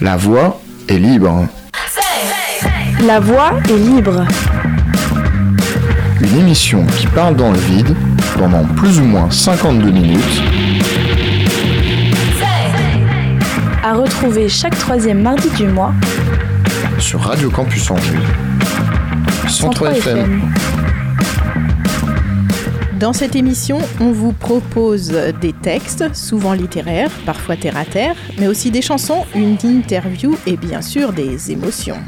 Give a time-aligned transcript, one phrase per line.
[0.00, 1.46] La voix est libre.
[3.04, 4.24] La voix est libre.
[6.20, 7.96] Une émission qui parle dans le vide
[8.38, 10.42] pendant plus ou moins 52 minutes.
[13.82, 15.92] À retrouver chaque troisième mardi du mois
[17.00, 18.18] sur Radio Campus Angers.
[19.48, 20.42] 103 FM.
[22.98, 28.48] Dans cette émission, on vous propose des textes, souvent littéraires, parfois terre à terre, mais
[28.48, 31.98] aussi des chansons, une interview et bien sûr des émotions.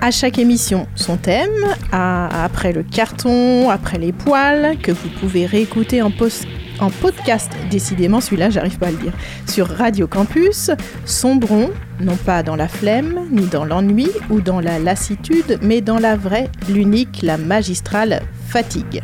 [0.00, 1.50] À chaque émission, son thème,
[1.92, 6.46] après le carton, après les poils, que vous pouvez réécouter en post
[6.82, 9.12] en podcast, décidément celui-là j'arrive pas à le dire,
[9.48, 10.70] sur Radio Campus,
[11.04, 15.98] sombrons, non pas dans la flemme, ni dans l'ennui ou dans la lassitude, mais dans
[15.98, 19.02] la vraie, l'unique, la magistrale fatigue.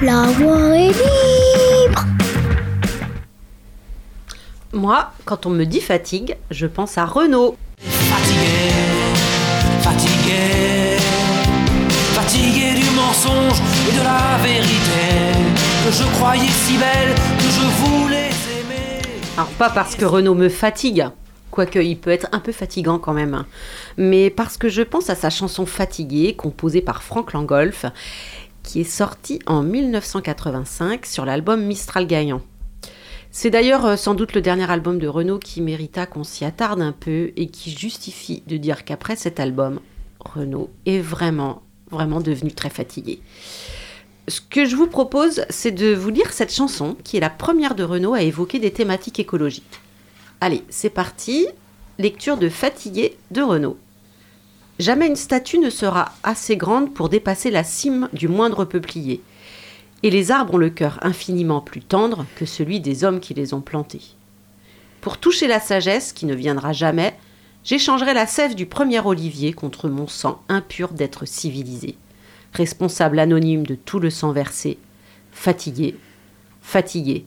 [0.00, 2.06] La voix est libre
[4.72, 7.56] Moi, quand on me dit fatigue, je pense à Renault.
[7.78, 8.91] Fatigué,
[13.12, 15.38] et de la vérité
[15.84, 19.02] que je croyais si belle, que je voulais aimer.
[19.36, 21.04] Alors pas parce que Renaud me fatigue,
[21.50, 23.44] quoique il peut être un peu fatigant quand même,
[23.98, 27.84] mais parce que je pense à sa chanson Fatiguée, composée par Franck Langolf,
[28.62, 32.40] qui est sortie en 1985 sur l'album Mistral Gagnant.
[33.30, 36.80] C'est d'ailleurs euh, sans doute le dernier album de Renaud qui mérita qu'on s'y attarde
[36.80, 39.80] un peu et qui justifie de dire qu'après cet album,
[40.18, 43.20] Renaud est vraiment vraiment devenu très fatigué.
[44.28, 47.74] Ce que je vous propose, c'est de vous lire cette chanson, qui est la première
[47.74, 49.80] de Renault à évoquer des thématiques écologiques.
[50.40, 51.46] Allez, c'est parti.
[51.98, 53.76] Lecture de Fatigué de Renault.
[54.78, 59.22] Jamais une statue ne sera assez grande pour dépasser la cime du moindre peuplier.
[60.02, 63.54] Et les arbres ont le cœur infiniment plus tendre que celui des hommes qui les
[63.54, 64.16] ont plantés.
[65.00, 67.16] Pour toucher la sagesse qui ne viendra jamais,
[67.64, 71.96] J'échangerai la sève du premier olivier contre mon sang impur d'être civilisé,
[72.52, 74.78] responsable anonyme de tout le sang versé,
[75.30, 75.94] fatigué,
[76.60, 77.24] fatigué,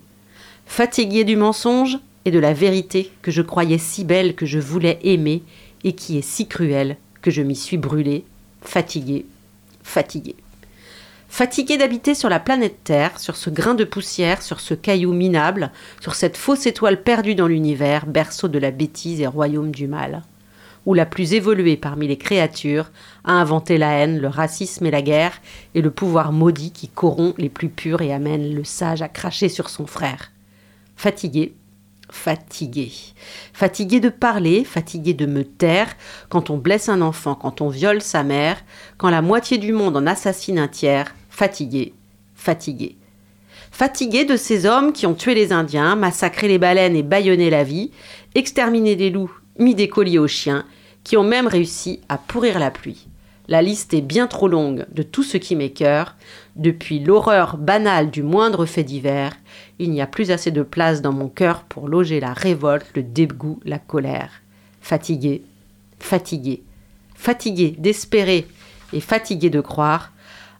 [0.65, 4.99] fatigué du mensonge et de la vérité que je croyais si belle que je voulais
[5.03, 5.41] aimer
[5.85, 8.25] et qui est si cruelle que je m'y suis brûlé,
[8.61, 9.25] fatigué,
[9.83, 10.35] fatigué.
[11.35, 15.69] Fatigué d'habiter sur la planète Terre, sur ce grain de poussière, sur ce caillou minable,
[15.99, 20.21] sur cette fausse étoile perdue dans l'univers, berceau de la bêtise et royaume du mal,
[20.85, 22.89] où la plus évoluée parmi les créatures
[23.25, 25.41] a inventé la haine, le racisme et la guerre,
[25.73, 29.49] et le pouvoir maudit qui corrompt les plus purs et amène le sage à cracher
[29.49, 30.31] sur son frère.
[30.95, 31.53] Fatigué,
[32.09, 32.93] fatigué.
[33.51, 35.97] Fatigué de parler, fatigué de me taire,
[36.29, 38.63] quand on blesse un enfant, quand on viole sa mère,
[38.97, 41.93] quand la moitié du monde en assassine un tiers, fatigué,
[42.33, 42.95] fatigué.
[43.69, 47.65] Fatigué de ces hommes qui ont tué les Indiens, massacré les baleines et bâillonné la
[47.65, 47.91] vie,
[48.35, 50.65] exterminé des loups, mis des colliers aux chiens,
[51.03, 53.09] qui ont même réussi à pourrir la pluie.
[53.49, 56.15] La liste est bien trop longue de tout ce qui m'écœure,
[56.55, 59.33] depuis l'horreur banale du moindre fait divers,
[59.77, 63.03] il n'y a plus assez de place dans mon cœur pour loger la révolte, le
[63.03, 64.41] dégoût, la colère.
[64.79, 65.43] Fatigué,
[65.99, 66.63] fatigué,
[67.13, 68.47] fatigué d'espérer
[68.93, 70.13] et fatigué de croire,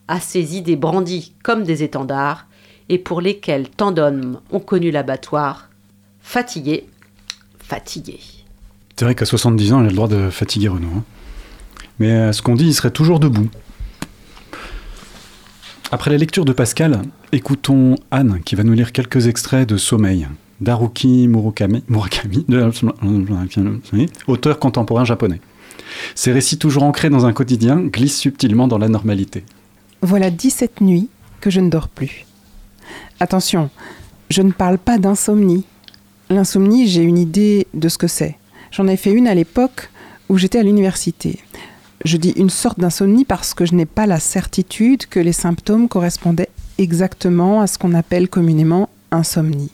[0.07, 2.47] à ces idées brandies comme des étendards,
[2.89, 5.69] et pour lesquelles tant d'hommes ont connu l'abattoir.
[6.21, 6.87] Fatigué,
[7.59, 8.19] fatigué.
[8.95, 10.87] C'est vrai qu'à 70 ans, il a le droit de fatiguer Renaud.
[10.97, 11.03] Hein.
[11.99, 13.49] Mais à ce qu'on dit, il serait toujours debout.
[15.91, 17.01] Après la lecture de Pascal,
[17.31, 20.27] écoutons Anne qui va nous lire quelques extraits de Sommeil
[20.61, 22.45] d'Haruki Murakami, Murakami
[24.27, 25.41] auteur contemporain japonais.
[26.15, 29.43] Ces récits toujours ancrés dans un quotidien glissent subtilement dans la normalité.
[30.05, 31.09] Voilà 17 nuits
[31.41, 32.27] que je ne dors plus.
[33.19, 33.71] Attention,
[34.29, 35.65] je ne parle pas d'insomnie.
[36.29, 38.37] L'insomnie, j'ai une idée de ce que c'est.
[38.69, 39.89] J'en ai fait une à l'époque
[40.29, 41.39] où j'étais à l'université.
[42.03, 45.87] Je dis une sorte d'insomnie parce que je n'ai pas la certitude que les symptômes
[45.87, 49.71] correspondaient exactement à ce qu'on appelle communément insomnie.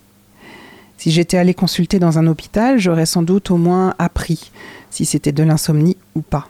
[0.98, 4.50] Si j'étais allé consulter dans un hôpital, j'aurais sans doute au moins appris
[4.92, 6.48] si c'était de l'insomnie ou pas.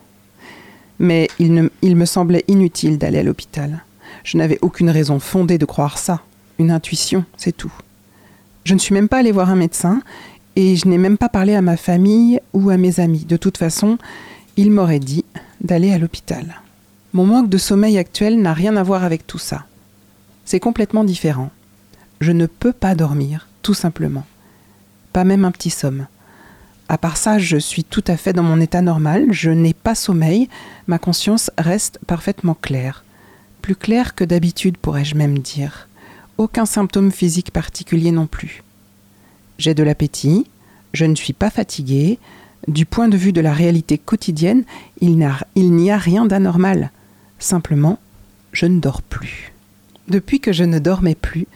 [1.00, 3.84] Mais il, me semblait inutile d'aller à l'hôpital.
[4.24, 6.22] Je n'avais aucune raison fondée de croire ça.
[6.60, 7.74] Une intuition, c'est tout.
[8.64, 10.02] Je ne suis même pas allé voir un médecin
[10.56, 13.26] et je n'ai même pas parlé à ma famille ou à mes amis.
[13.26, 13.98] De toute façon,
[14.58, 15.26] il m'aurait dit
[15.62, 16.62] d'aller à l'hôpital.
[17.14, 19.66] Mon manque de sommeil actuel n'a rien à voir avec tout ça.
[20.46, 21.50] C'est complètement différent.
[22.20, 24.26] Je ne peux pas dormir, tout simplement.
[25.14, 26.06] Pas même un petit somme.
[26.88, 29.96] À part ça, je suis tout à fait dans mon état normal, je n'ai pas
[29.96, 30.50] sommeil,
[30.88, 33.04] ma conscience reste parfaitement claire.
[33.62, 35.88] Plus claire que d'habitude, pourrais-je même dire.
[36.38, 38.64] Aucun symptôme physique particulier non plus.
[39.58, 40.48] J'ai de l'appétit,
[40.94, 42.20] je ne suis pas fatiguée,
[42.68, 44.64] du point de vue de la réalité quotidienne,
[45.00, 46.92] il n'y a, rien d'anormal.
[47.40, 48.00] Simplement,
[48.52, 49.52] je ne dors plus.
[50.08, 51.48] Depuis que je ne dormais plus,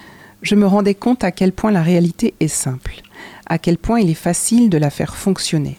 [0.41, 3.01] je me rendais compte à quel point la réalité est simple,
[3.47, 5.77] à quel point il est facile de la faire fonctionner.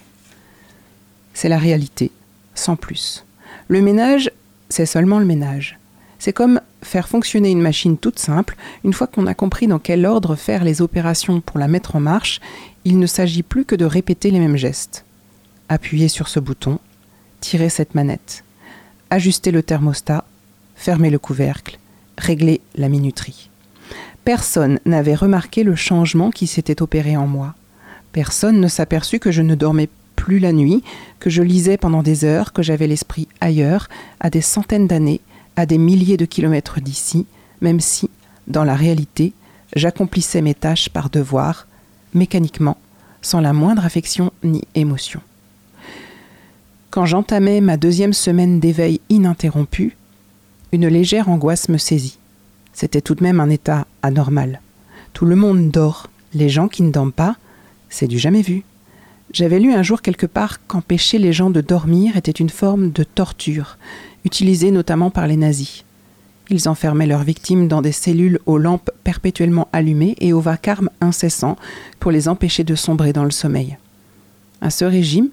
[1.33, 2.11] C'est la réalité,
[2.57, 3.25] sans plus.
[3.67, 4.31] Le ménage,
[4.69, 5.79] c'est seulement le ménage.
[6.19, 10.05] C'est comme faire fonctionner une machine toute simple, une fois qu'on a compris dans quel
[10.05, 12.39] ordre faire les opérations pour la mettre en marche,
[12.85, 15.05] il ne s'agit plus que de répéter les mêmes gestes.
[15.69, 16.79] Appuyer sur ce bouton,
[17.39, 18.43] tirer cette manette,
[19.09, 20.23] ajuster le thermostat,
[20.75, 21.77] fermer le couvercle,
[22.17, 23.49] régler la minuterie.
[24.23, 27.55] Personne n'avait remarqué le changement qui s'était opéré en moi.
[28.11, 30.83] Personne ne s'aperçut que je ne dormais plus la nuit,
[31.21, 33.87] que je lisais pendant des heures, que j'avais l'esprit ailleurs,
[34.19, 35.21] à des centaines d'années,
[35.55, 37.25] à des milliers de kilomètres d'ici,
[37.61, 38.09] même si,
[38.47, 39.31] dans la réalité,
[39.73, 41.67] j'accomplissais mes tâches par devoir,
[42.13, 42.77] mécaniquement,
[43.21, 45.21] sans la moindre affection ni émotion.
[46.89, 49.95] Quand j'entamais ma deuxième semaine d'éveil ininterrompu,
[50.71, 52.17] une légère angoisse me saisit.
[52.73, 54.61] C'était tout de même un état anormal.
[55.13, 56.09] Tout le monde dort.
[56.33, 57.35] Les gens qui ne dorment pas,
[57.89, 58.63] c'est du jamais vu.
[59.33, 63.03] J'avais lu un jour quelque part qu'empêcher les gens de dormir était une forme de
[63.03, 63.77] torture,
[64.23, 65.83] utilisée notamment par les nazis.
[66.49, 71.57] Ils enfermaient leurs victimes dans des cellules aux lampes perpétuellement allumées et au vacarme incessant
[71.99, 73.77] pour les empêcher de sombrer dans le sommeil.
[74.61, 75.29] À ce régime,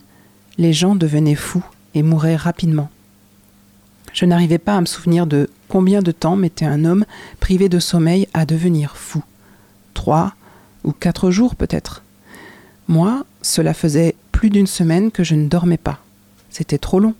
[0.58, 1.64] les gens devenaient fous
[1.94, 2.90] et mouraient rapidement.
[4.12, 7.04] Je n'arrivais pas à me souvenir de combien de temps mettait un homme
[7.40, 9.22] privé de sommeil à devenir fou.
[9.92, 10.34] Trois
[10.82, 12.03] ou quatre jours peut-être.
[12.88, 16.00] Moi, cela faisait plus d'une semaine que je ne dormais pas.
[16.50, 17.14] C'était trop long,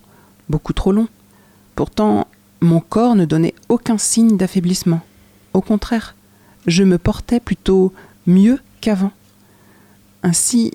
[0.49, 1.07] beaucoup trop long.
[1.75, 2.27] Pourtant,
[2.61, 5.01] mon corps ne donnait aucun signe d'affaiblissement.
[5.53, 6.15] Au contraire,
[6.67, 7.93] je me portais plutôt
[8.27, 9.11] mieux qu'avant.
[10.23, 10.71] Ainsi,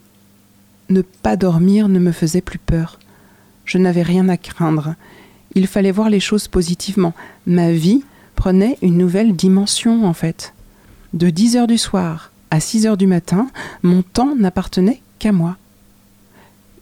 [0.89, 2.99] ne pas dormir ne me faisait plus peur.
[3.65, 4.95] Je n'avais rien à craindre.
[5.55, 7.15] Il fallait voir les choses positivement.
[7.47, 8.05] Ma vie
[8.35, 10.55] prenait une nouvelle dimension en fait.
[11.13, 13.49] De 10 heures du soir à 6 heures du matin,
[13.83, 15.57] mon temps n'appartenait qu'à moi.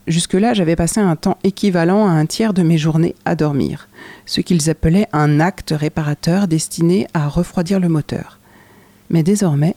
[0.06, 3.88] Jusque-là, j'avais passé un temps équivalent à un tiers de mes journées à dormir,
[4.24, 8.38] ce qu'ils appelaient un acte réparateur destiné à refroidir le moteur.
[9.10, 9.74] Mais désormais,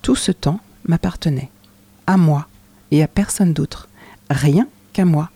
[0.00, 1.50] tout ce temps m'appartenait,
[2.06, 2.46] à moi
[2.90, 3.88] et à personne d'autre,
[4.30, 5.30] rien qu'à moi.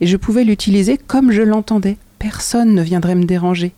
[0.00, 3.74] Et je pouvais l'utiliser comme je l'entendais, personne ne viendrait me déranger.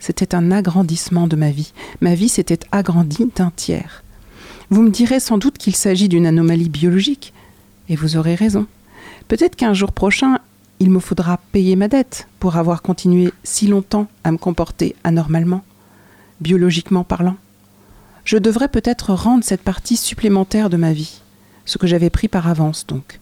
[0.00, 4.02] C'était un agrandissement de ma vie, ma vie s'était agrandie d'un tiers.
[4.70, 7.32] Vous me direz sans doute qu'il s'agit d'une anomalie biologique,
[7.88, 8.66] et vous aurez raison.
[9.26, 10.38] Peut-être qu'un jour prochain,
[10.78, 15.64] il me faudra payer ma dette pour avoir continué si longtemps à me comporter anormalement,
[16.40, 17.36] biologiquement parlant.
[18.24, 21.20] Je devrais peut-être rendre cette partie supplémentaire de ma vie,
[21.64, 23.18] ce que j'avais pris par avance donc.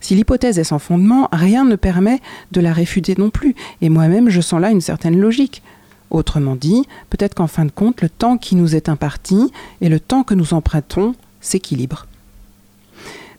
[0.00, 2.20] Si l'hypothèse est sans fondement, rien ne permet
[2.52, 5.62] de la réfuter non plus, et moi-même je sens là une certaine logique.
[6.10, 9.50] Autrement dit, peut-être qu'en fin de compte, le temps qui nous est imparti
[9.80, 12.06] et le temps que nous empruntons s'équilibrent.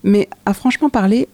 [0.04, 1.28] Mais à franchement parler,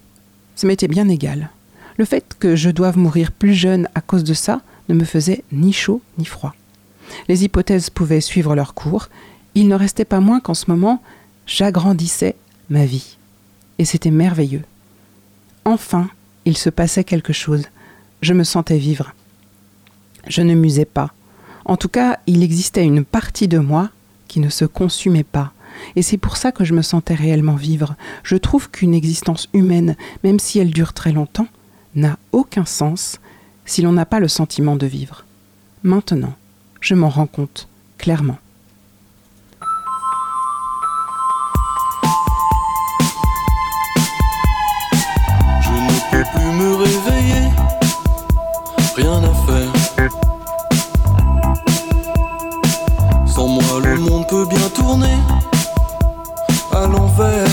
[0.56, 1.50] ça m'était bien égal.
[1.98, 5.44] Le fait que je doive mourir plus jeune à cause de ça ne me faisait
[5.52, 6.56] ni chaud ni froid.
[7.28, 9.10] Les hypothèses pouvaient suivre leur cours,
[9.56, 11.02] il ne restait pas moins qu'en ce moment,
[11.46, 12.36] j'agrandissais
[12.70, 13.18] ma vie.
[13.78, 14.64] Et c'était merveilleux.
[15.66, 16.10] Enfin,
[16.46, 17.66] il se passait quelque chose.
[18.22, 19.14] Je me sentais vivre.
[20.28, 21.14] Je ne musais pas.
[21.66, 23.90] En tout cas, il existait une partie de moi
[24.28, 25.54] qui ne se consumait pas,
[25.96, 27.96] et c'est pour ça que je me sentais réellement vivre.
[28.24, 31.48] Je trouve qu'une existence humaine, même si elle dure très longtemps,
[31.96, 33.20] n'a aucun sens
[33.66, 35.26] si l'on n'a pas le sentiment de vivre.
[35.84, 36.34] Maintenant,
[36.82, 37.68] je m'en rends compte
[37.98, 38.38] clairement.
[45.62, 47.50] Je ne peux plus me réveiller,
[54.42, 55.16] bien tourner
[56.72, 57.48] à l'envers.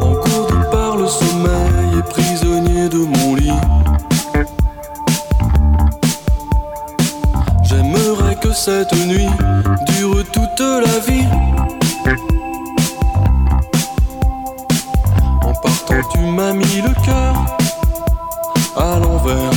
[0.00, 3.52] Engourdi par le sommeil et prisonnier de mon lit.
[7.64, 9.28] J'aimerais que cette nuit
[9.88, 11.28] dure toute la vie.
[15.42, 17.34] En partant, tu m'as mis le cœur
[18.76, 19.52] à l'envers.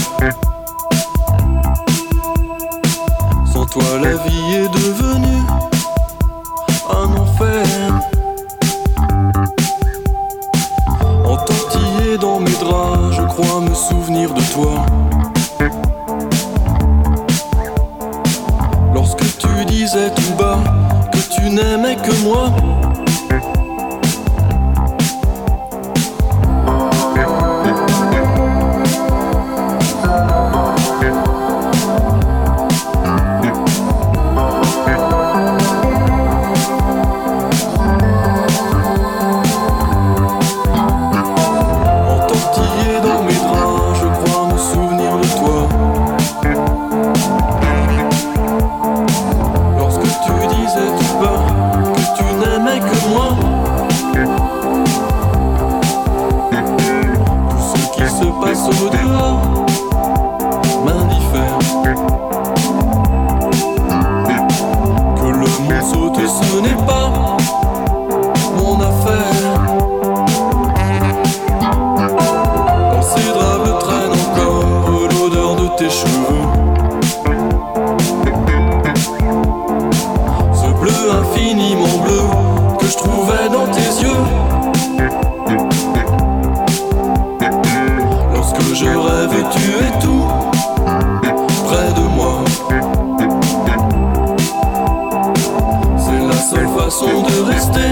[96.41, 97.91] Seule façon de rester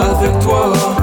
[0.00, 0.97] avec toi.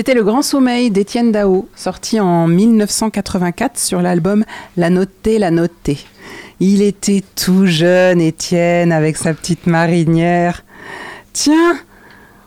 [0.00, 4.46] C'était Le Grand Sommeil d'Étienne Dao, sorti en 1984 sur l'album
[4.78, 5.98] La Notée, La Notée.
[6.58, 10.64] Il était tout jeune, Étienne, avec sa petite marinière.
[11.34, 11.76] Tiens,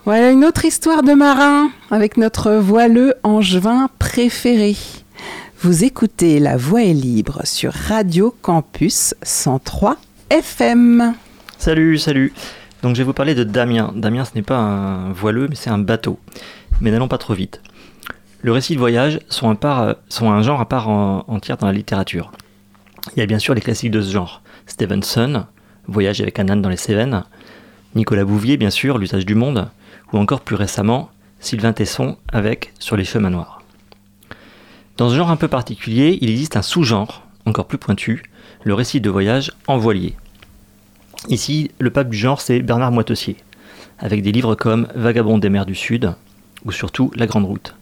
[0.04, 4.76] voilà une autre histoire de marin, avec notre voileux angevin préféré.
[5.62, 9.98] Vous écoutez La Voix est libre sur Radio Campus 103
[10.32, 11.14] FM.
[11.60, 12.34] Salut, salut.
[12.82, 13.94] Donc je vais vous parler de Damien.
[13.96, 16.18] Damien, ce n'est pas un voileux, mais c'est un bateau.
[16.82, 17.62] Mais n'allons pas trop vite.
[18.42, 22.32] Le récit de voyage sont un, genre à part en- entière dans la littérature.
[23.16, 24.42] Il y a bien sûr les classiques de ce genre.
[24.68, 25.46] Stevenson,
[25.88, 27.24] Voyage avec un âne dans les Cévennes,
[27.96, 29.70] Nicolas Bouvier, bien sûr, L'usage du monde,
[30.14, 31.10] ou encore plus récemment,
[31.42, 33.62] Sylvain Tesson avec Sur les chemins noirs.
[34.98, 38.24] Dans ce genre un peu particulier, il existe un sous-genre, encore plus pointu,
[38.64, 40.16] le récit de voyage en voilier.
[41.30, 43.36] Ici, le pape du genre, c'est Bernard Moitessier,
[44.00, 46.14] avec des livres comme Vagabond des mers du Sud,
[46.66, 47.76] ou surtout La Grande Route.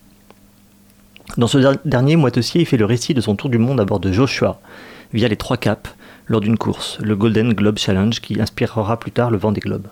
[1.38, 4.00] Dans ce der- dernier, Moitessier fait le récit de son tour du monde à bord
[4.00, 4.60] de Joshua,
[5.14, 5.92] via les trois caps,
[6.28, 9.88] lors d'une course, le Golden Globe Challenge, qui inspirera plus tard le vent des globes.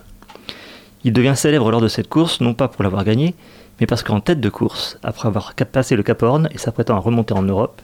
[1.03, 3.35] Il devient célèbre lors de cette course, non pas pour l'avoir gagné,
[3.79, 6.99] mais parce qu'en tête de course, après avoir passé le Cap Horn et s'apprêtant à
[6.99, 7.81] remonter en Europe,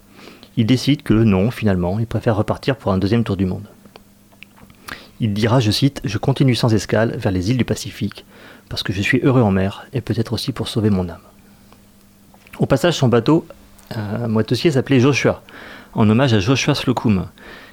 [0.57, 3.65] il décide que non, finalement, il préfère repartir pour un deuxième tour du monde.
[5.21, 8.25] Il dira, je cite, Je continue sans escale vers les îles du Pacifique,
[8.69, 11.19] parce que je suis heureux en mer, et peut-être aussi pour sauver mon âme.
[12.59, 13.45] Au passage, son bateau,
[13.95, 15.43] euh, Moitessier, s'appelait Joshua,
[15.93, 17.27] en hommage à Joshua Slocum,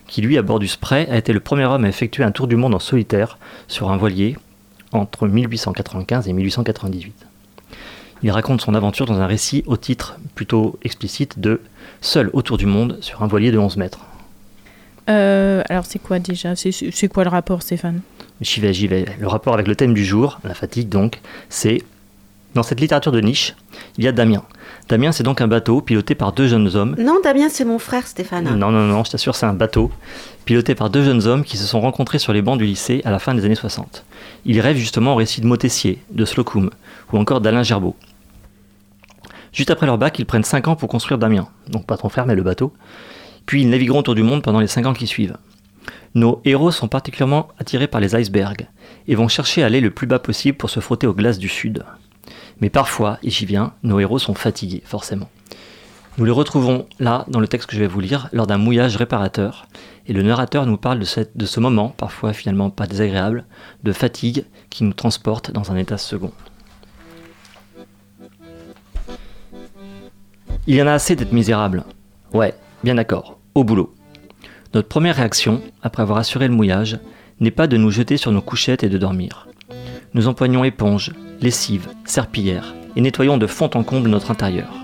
[0.06, 2.46] qui lui, à bord du Spray, a été le premier homme à effectuer un tour
[2.46, 4.36] du monde en solitaire sur un voilier
[4.92, 7.26] entre 1895 et 1898.
[8.22, 11.60] Il raconte son aventure dans un récit au titre plutôt explicite de
[12.00, 14.00] Seul autour du monde sur un voilier de 11 mètres.
[15.08, 16.54] Euh, alors, c'est quoi déjà?
[16.56, 18.00] C'est c'est quoi le rapport, Stéphane?
[18.42, 19.06] J'y vais, j'y vais.
[19.20, 21.82] Le rapport avec le thème du jour, la fatigue donc, c'est
[22.54, 23.54] Dans cette littérature de niche,
[23.96, 24.42] il y a Damien.
[24.88, 26.96] Damien, c'est donc un bateau piloté par deux jeunes hommes.
[26.98, 28.44] Non, Damien, c'est mon frère Stéphane.
[28.44, 29.90] Non, non, non, je t'assure, c'est un bateau
[30.44, 33.12] piloté par deux jeunes hommes qui se sont rencontrés sur les bancs du lycée à
[33.12, 34.04] la fin des années 60.
[34.44, 36.70] Ils rêvent justement au récit de Motessier, de Slocum
[37.12, 37.94] ou encore d'Alain Gerbeau.
[39.52, 42.26] Juste après leur bac, ils prennent 5 ans pour construire Damien, donc pas ton frère
[42.26, 42.72] mais le bateau.
[43.46, 45.36] Puis ils navigueront autour du monde pendant les 5 ans qui suivent.
[46.14, 48.68] Nos héros sont particulièrement attirés par les icebergs
[49.08, 51.48] et vont chercher à aller le plus bas possible pour se frotter aux glaces du
[51.48, 51.84] sud.
[52.60, 55.28] Mais parfois, et j'y viens, nos héros sont fatigués, forcément.
[56.18, 58.96] Nous les retrouvons là, dans le texte que je vais vous lire, lors d'un mouillage
[58.96, 59.66] réparateur,
[60.06, 63.46] et le narrateur nous parle de, de ce moment, parfois finalement pas désagréable,
[63.82, 66.32] de fatigue qui nous transporte dans un état second.
[70.66, 71.82] Il y en a assez d'être misérable.
[72.32, 73.94] Ouais, bien d'accord, au boulot.
[74.74, 76.98] Notre première réaction, après avoir assuré le mouillage,
[77.40, 79.48] n'est pas de nous jeter sur nos couchettes et de dormir.
[80.14, 81.12] Nous empoignons éponge,
[81.42, 84.74] lessive, serpillière et nettoyons de fond en comble notre intérieur.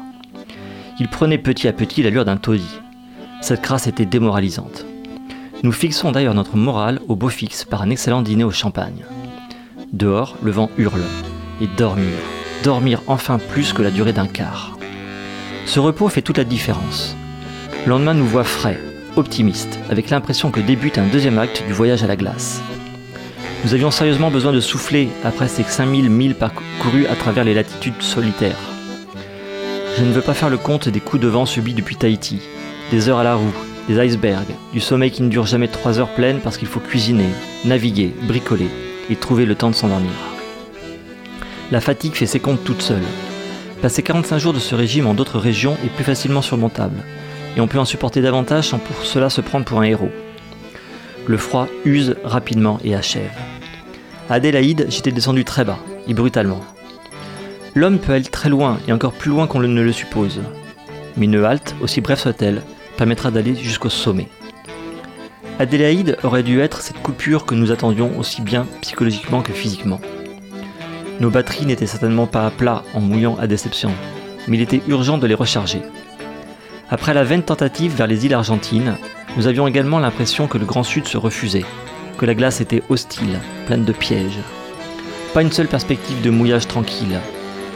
[1.01, 2.81] Il prenait petit à petit l'allure d'un taudis.
[3.41, 4.85] Cette crasse était démoralisante.
[5.63, 9.05] Nous fixons d'ailleurs notre morale au beau fixe par un excellent dîner au champagne.
[9.93, 11.03] Dehors, le vent hurle.
[11.61, 12.13] Et dormir,
[12.63, 14.77] dormir enfin plus que la durée d'un quart.
[15.67, 17.17] Ce repos fait toute la différence.
[17.85, 18.79] Le lendemain nous voit frais,
[19.19, 22.63] optimistes, avec l'impression que débute un deuxième acte du voyage à la glace.
[23.65, 28.01] Nous avions sérieusement besoin de souffler après ces 5000 milles parcourus à travers les latitudes
[28.01, 28.57] solitaires.
[29.99, 32.41] Je ne veux pas faire le compte des coups de vent subis depuis Tahiti,
[32.93, 33.53] des heures à la roue,
[33.89, 37.29] des icebergs, du sommeil qui ne dure jamais 3 heures pleines parce qu'il faut cuisiner,
[37.65, 38.69] naviguer, bricoler
[39.11, 40.13] et trouver le temps de s'endormir.
[41.73, 43.03] La fatigue fait ses comptes toute seule.
[43.83, 47.03] Passer 45 jours de ce régime en d'autres régions est plus facilement surmontable,
[47.57, 50.11] et on peut en supporter davantage sans pour cela se prendre pour un héros.
[51.27, 53.31] Le froid use rapidement et achève.
[54.31, 56.61] Adélaïde, j'étais descendu très bas, et brutalement.
[57.75, 60.41] L'homme peut aller très loin, et encore plus loin qu'on ne le suppose.
[61.17, 62.63] Mais une halte, aussi brève soit-elle,
[62.97, 64.29] permettra d'aller jusqu'au sommet.
[65.59, 70.01] Adélaïde aurait dû être cette coupure que nous attendions aussi bien psychologiquement que physiquement.
[71.21, 73.91] Nos batteries n'étaient certainement pas à plat en mouillant à déception,
[74.47, 75.83] mais il était urgent de les recharger.
[76.91, 78.97] Après la vaine tentative vers les îles argentines,
[79.37, 81.67] nous avions également l'impression que le Grand Sud se refusait,
[82.17, 84.39] que la glace était hostile, pleine de pièges.
[85.35, 87.21] Pas une seule perspective de mouillage tranquille,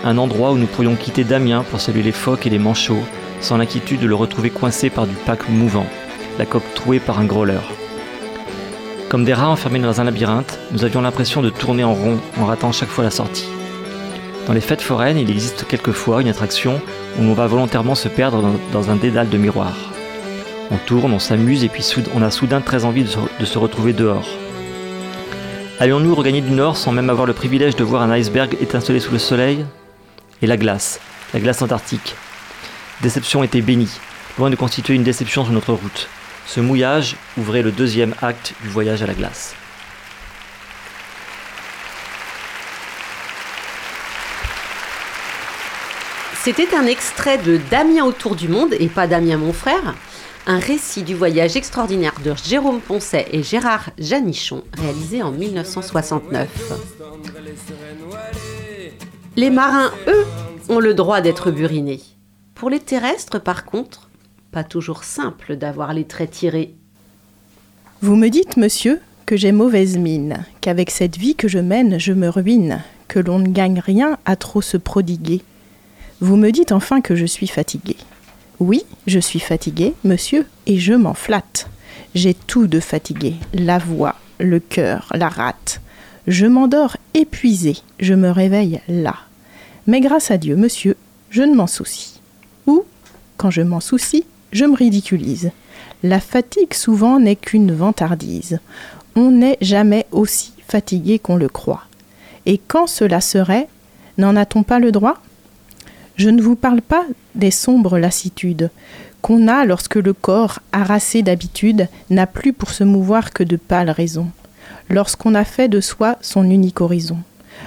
[0.02, 3.04] un endroit où nous pourrions quitter Damien pour saluer les phoques et les manchots,
[3.42, 5.86] sans l'inquiétude de le retrouver coincé par du pack mouvant,
[6.38, 7.60] la coque trouée par un growler.
[9.10, 12.46] Comme des rats enfermés dans un labyrinthe, nous avions l'impression de tourner en rond en
[12.46, 13.48] ratant chaque fois la sortie.
[14.46, 16.80] Dans les fêtes foraines, il existe quelquefois une attraction
[17.18, 19.92] où on va volontairement se perdre dans, un dédale de miroirs.
[20.72, 23.58] On tourne, on s'amuse et puis on a soudain très envie de se, de se
[23.58, 24.28] retrouver dehors.
[25.78, 29.12] Allions-nous regagner du nord sans même avoir le privilège de voir un iceberg étinceler sous
[29.12, 29.64] le soleil?
[30.42, 30.98] Et la glace,
[31.34, 32.16] la glace antarctique.
[33.00, 34.00] Déception était bénie,
[34.38, 36.08] loin de constituer une déception sur notre route.
[36.46, 39.54] Ce mouillage ouvrait le deuxième acte du voyage à la glace.
[46.44, 49.94] C'était un extrait de Damien autour du monde, et pas Damien mon frère,
[50.48, 56.48] un récit du voyage extraordinaire de Jérôme Poncet et Gérard Janichon, réalisé en 1969.
[59.36, 60.26] Les marins, eux,
[60.68, 62.00] ont le droit d'être burinés.
[62.56, 64.10] Pour les terrestres, par contre,
[64.50, 66.74] pas toujours simple d'avoir les traits tirés.
[68.00, 72.12] Vous me dites, monsieur, que j'ai mauvaise mine, qu'avec cette vie que je mène, je
[72.12, 75.42] me ruine, que l'on ne gagne rien à trop se prodiguer.
[76.22, 77.96] Vous me dites enfin que je suis fatigué.
[78.60, 81.68] Oui, je suis fatigué, monsieur, et je m'en flatte.
[82.14, 85.80] J'ai tout de fatigué, la voix, le cœur, la rate.
[86.28, 89.16] Je m'endors épuisé, je me réveille là.
[89.88, 90.96] Mais grâce à Dieu, monsieur,
[91.30, 92.20] je ne m'en soucie.
[92.68, 92.84] Ou,
[93.36, 95.50] quand je m'en soucie, je me ridiculise.
[96.04, 98.60] La fatigue souvent n'est qu'une vantardise.
[99.16, 101.82] On n'est jamais aussi fatigué qu'on le croit.
[102.46, 103.66] Et quand cela serait,
[104.18, 105.20] n'en a-t-on pas le droit?
[106.22, 107.04] Je ne vous parle pas
[107.34, 108.70] des sombres lassitudes
[109.22, 113.90] qu'on a lorsque le corps, harassé d'habitude, n'a plus pour se mouvoir que de pâles
[113.90, 114.28] raisons,
[114.88, 117.18] lorsqu'on a fait de soi son unique horizon,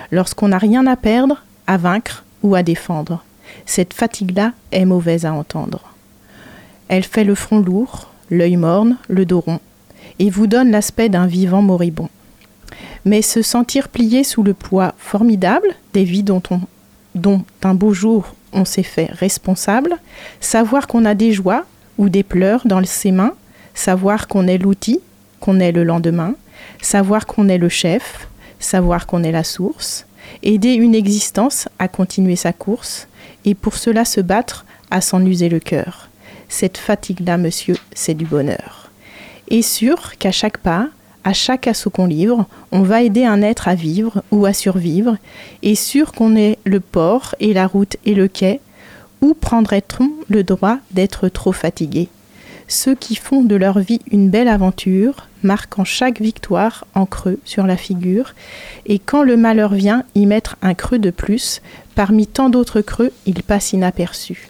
[0.10, 3.26] lorsqu'on n'a rien à perdre, à vaincre ou à défendre.
[3.66, 5.94] Cette fatigue-là est mauvaise à entendre.
[6.88, 9.60] Elle fait le front lourd, l'œil morne, le dos rond,
[10.20, 12.10] et vous donne l'aspect d'un vivant moribond.
[13.04, 16.62] Mais se sentir plié sous le poids formidable des vies dont, on,
[17.16, 19.96] dont un beau jour on s'est fait responsable,
[20.40, 21.66] savoir qu'on a des joies
[21.98, 23.34] ou des pleurs dans ses mains,
[23.74, 25.00] savoir qu'on est l'outil,
[25.40, 26.34] qu'on est le lendemain,
[26.82, 28.28] savoir qu'on est le chef,
[28.60, 30.08] savoir qu'on est la source,
[30.42, 33.08] aider une existence à continuer sa course,
[33.44, 36.10] et pour cela se battre à s'en user le cœur.
[36.50, 38.92] Cette fatigue-là, monsieur, c'est du bonheur.
[39.50, 40.88] Et sûr qu'à chaque pas,
[41.26, 45.18] à chaque assaut qu'on livre, on va aider un être à vivre ou à survivre,
[45.64, 48.62] et sûr qu'on est le port et la route et le quai,
[49.22, 52.10] où prendrait-on le droit d'être trop fatigué
[52.68, 57.66] Ceux qui font de leur vie une belle aventure, marquant chaque victoire en creux sur
[57.66, 58.36] la figure,
[58.86, 61.64] et quand le malheur vient y mettre un creux de plus,
[61.96, 64.50] parmi tant d'autres creux, il passe inaperçu.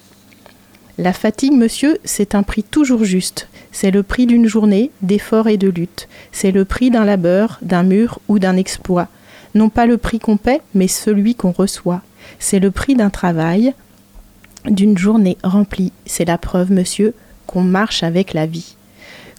[0.98, 3.50] La fatigue, monsieur, c'est un prix toujours juste.
[3.74, 6.08] C'est le prix d'une journée, d'effort et de lutte.
[6.32, 9.10] C'est le prix d'un labeur, d'un mur ou d'un exploit.
[9.56, 12.02] Non pas le prix qu'on paie, mais celui qu'on reçoit.
[12.40, 13.74] C'est le prix d'un travail,
[14.64, 15.92] d'une journée remplie.
[16.06, 17.14] C'est la preuve, monsieur,
[17.46, 18.78] qu'on marche avec la vie.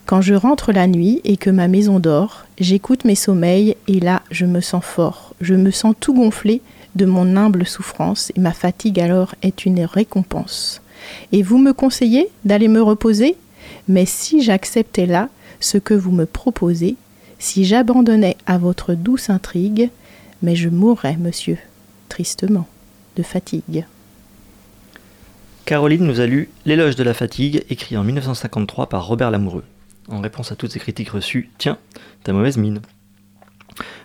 [0.04, 4.20] Quand je rentre la nuit et que ma maison dort, j'écoute mes sommeils et là,
[4.30, 5.34] je me sens fort.
[5.40, 6.60] Je me sens tout gonflé
[6.96, 10.82] de mon humble souffrance et ma fatigue alors est une récompense.
[11.32, 13.36] Et vous me conseillez d'aller me reposer?
[13.88, 15.28] Mais si j'acceptais là
[15.60, 16.96] ce que vous me proposez,
[17.38, 19.90] si j'abandonnais à votre douce intrigue,
[20.42, 21.58] mais je mourrais, monsieur,
[22.08, 22.66] tristement,
[23.16, 23.84] de fatigue.
[25.64, 29.64] Caroline nous a lu L'éloge de la fatigue, écrit en 1953 par Robert Lamoureux.
[30.08, 31.78] En réponse à toutes ces critiques reçues, tiens,
[32.22, 32.80] ta mauvaise mine.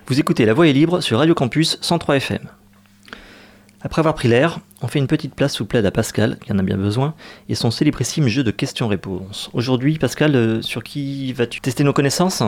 [0.07, 2.47] Vous écoutez La Voix est libre sur Radio Campus 103 FM.
[3.83, 6.59] Après avoir pris l'air, on fait une petite place sous plaid à Pascal, qui en
[6.59, 7.15] a bien besoin,
[7.49, 9.49] et son célébrissime jeu de questions-réponses.
[9.53, 12.43] Aujourd'hui, Pascal, euh, sur qui vas-tu tester nos connaissances?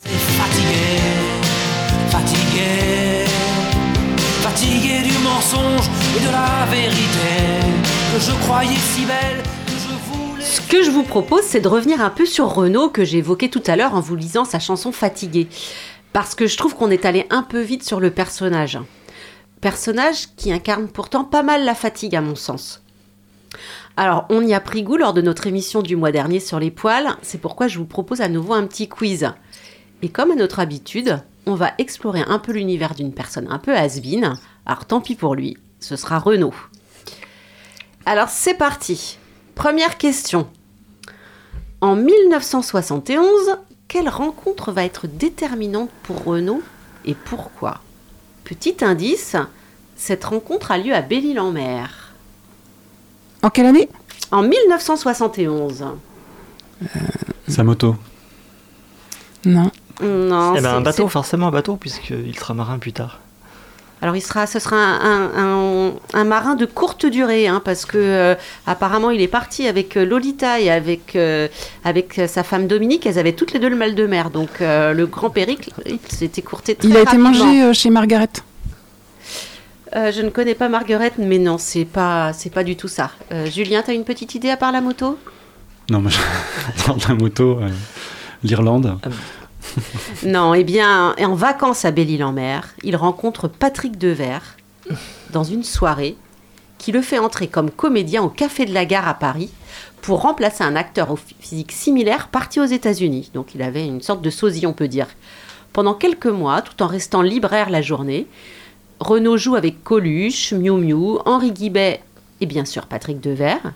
[0.00, 0.74] Fatigué,
[2.08, 3.24] fatigué,
[4.42, 7.62] fatigué du mensonge et de la vérité
[8.12, 10.44] que je croyais si belle que je voulais.
[10.44, 13.48] Ce que je vous propose, c'est de revenir un peu sur Renaud que j'ai évoqué
[13.48, 15.46] tout à l'heure en vous lisant sa chanson Fatigué.
[16.12, 18.78] Parce que je trouve qu'on est allé un peu vite sur le personnage.
[19.64, 22.82] Personnage qui incarne pourtant pas mal la fatigue à mon sens.
[23.96, 26.70] Alors, on y a pris goût lors de notre émission du mois dernier sur les
[26.70, 29.32] poils, c'est pourquoi je vous propose à nouveau un petit quiz.
[30.02, 33.74] Et comme à notre habitude, on va explorer un peu l'univers d'une personne un peu
[33.74, 34.34] has-been.
[34.66, 36.52] Alors tant pis pour lui, ce sera Renaud.
[38.04, 39.16] Alors c'est parti.
[39.54, 40.46] Première question.
[41.80, 43.56] En 1971,
[43.88, 46.62] quelle rencontre va être déterminante pour Renaud
[47.06, 47.80] et pourquoi?
[48.44, 49.36] Petit indice,
[49.96, 52.12] cette rencontre a lieu à Belle-Île-en-Mer.
[53.42, 53.88] En quelle année?
[54.30, 55.84] En 1971.
[57.48, 57.96] Sa moto.
[59.44, 59.70] Non.
[60.02, 63.20] Non, Eh ben, un bateau, forcément un bateau, puisqu'il sera marin plus tard.
[64.02, 67.86] Alors il sera, ce sera un, un- un- un marin de courte durée, hein, parce
[67.86, 68.34] que euh,
[68.66, 71.48] apparemment il est parti avec euh, Lolita et avec euh,
[71.84, 73.06] avec sa femme Dominique.
[73.06, 75.98] Elles avaient toutes les deux le mal de mer, donc euh, le grand périple il
[76.08, 78.28] s'est écourté très Il a été mangé euh, chez Margaret.
[79.96, 83.10] Euh, je ne connais pas Marguerite, mais non, c'est pas c'est pas du tout ça.
[83.32, 85.18] Euh, Julien, t'as une petite idée à part la moto?
[85.90, 86.10] Non, moi,
[86.76, 87.68] je- la moto, euh,
[88.42, 88.98] l'Irlande.
[90.24, 94.56] Non, eh bien, en vacances à Belle-Île-en-Mer, il rencontre Patrick Devers
[95.30, 96.16] dans une soirée
[96.78, 99.50] qui le fait entrer comme comédien au Café de la Gare à Paris
[100.02, 103.30] pour remplacer un acteur au physique similaire parti aux États-Unis.
[103.32, 105.08] Donc il avait une sorte de sosie, on peut dire.
[105.72, 108.26] Pendant quelques mois, tout en restant libraire la journée,
[109.00, 112.00] Renaud joue avec Coluche, Miu Miu, Henri Guibet
[112.40, 113.72] et bien sûr Patrick Devers.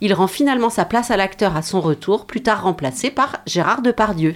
[0.00, 3.80] Il rend finalement sa place à l'acteur à son retour, plus tard remplacé par Gérard
[3.80, 4.34] Depardieu.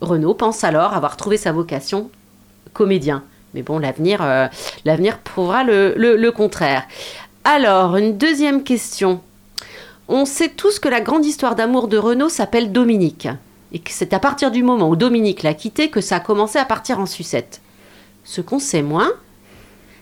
[0.00, 2.10] Renaud pense alors avoir trouvé sa vocation
[2.72, 3.22] comédien.
[3.54, 4.48] Mais bon, l'avenir, euh,
[5.24, 6.84] prouvera le, le- le contraire.
[7.44, 9.20] Alors, une deuxième question.
[10.08, 13.28] On sait tous que la grande histoire d'amour de Renaud s'appelle Dominique.
[13.72, 16.58] Et que c'est à partir du moment où Dominique l'a quitté que ça a commencé
[16.58, 17.60] à partir en sucette.
[18.24, 19.10] Ce qu'on sait moins,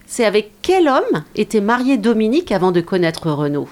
[0.06, 3.68] c'est avec quel homme était marié Dominique avant de connaître Renaud?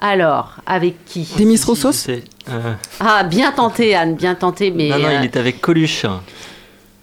[0.00, 2.08] Alors, avec qui Demis Roussos.
[2.48, 4.88] Euh, Ah, bien tenté, Anne, bien tenté, mais...
[4.88, 6.06] non, non, euh, il était avec Coluche.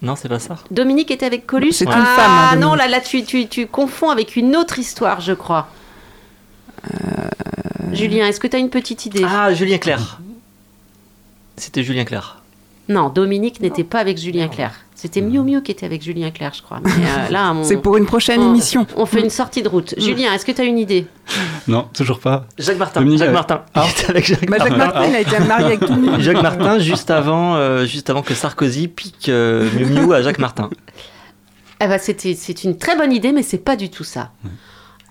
[0.01, 2.88] Non, c'est pas ça Dominique était avec Coluche C'est une ah, femme, hein, non, là,
[2.88, 5.69] là tu, tu, tu confonds avec une autre histoire, je crois.
[7.93, 9.25] Julien, est-ce que tu as une petite idée?
[9.27, 10.19] Ah, Julien Clerc.
[11.55, 12.41] C'était Julien Clerc.
[12.89, 14.71] Non, Dominique n'était pas avec Julien Clerc.
[14.95, 16.80] C'était Miu Miu qui était avec Julien Clerc, je crois.
[16.84, 18.88] Mais euh, là, on, C'est pour une prochaine on- émission.
[18.95, 19.93] On fait une sortie de route.
[19.97, 21.06] Julien, est-ce que tu as une idée?
[21.67, 22.45] Non, toujours pas.
[22.58, 23.02] Jacques Martin.
[23.02, 23.62] Dominique, Jacques euh, Martin.
[23.76, 23.86] ah.
[24.08, 25.00] Avec Jacques Bah, Jacques Martin.
[25.02, 26.19] Martin, il a été marié avec tout le monde.
[26.21, 30.39] Jacques Martin, juste avant, euh, juste avant que Sarkozy pique euh, Miu Miu à Jacques
[30.39, 30.69] Martin.
[31.80, 34.32] Eh ben, c'était, c'est une très bonne idée, mais c'est pas du tout ça.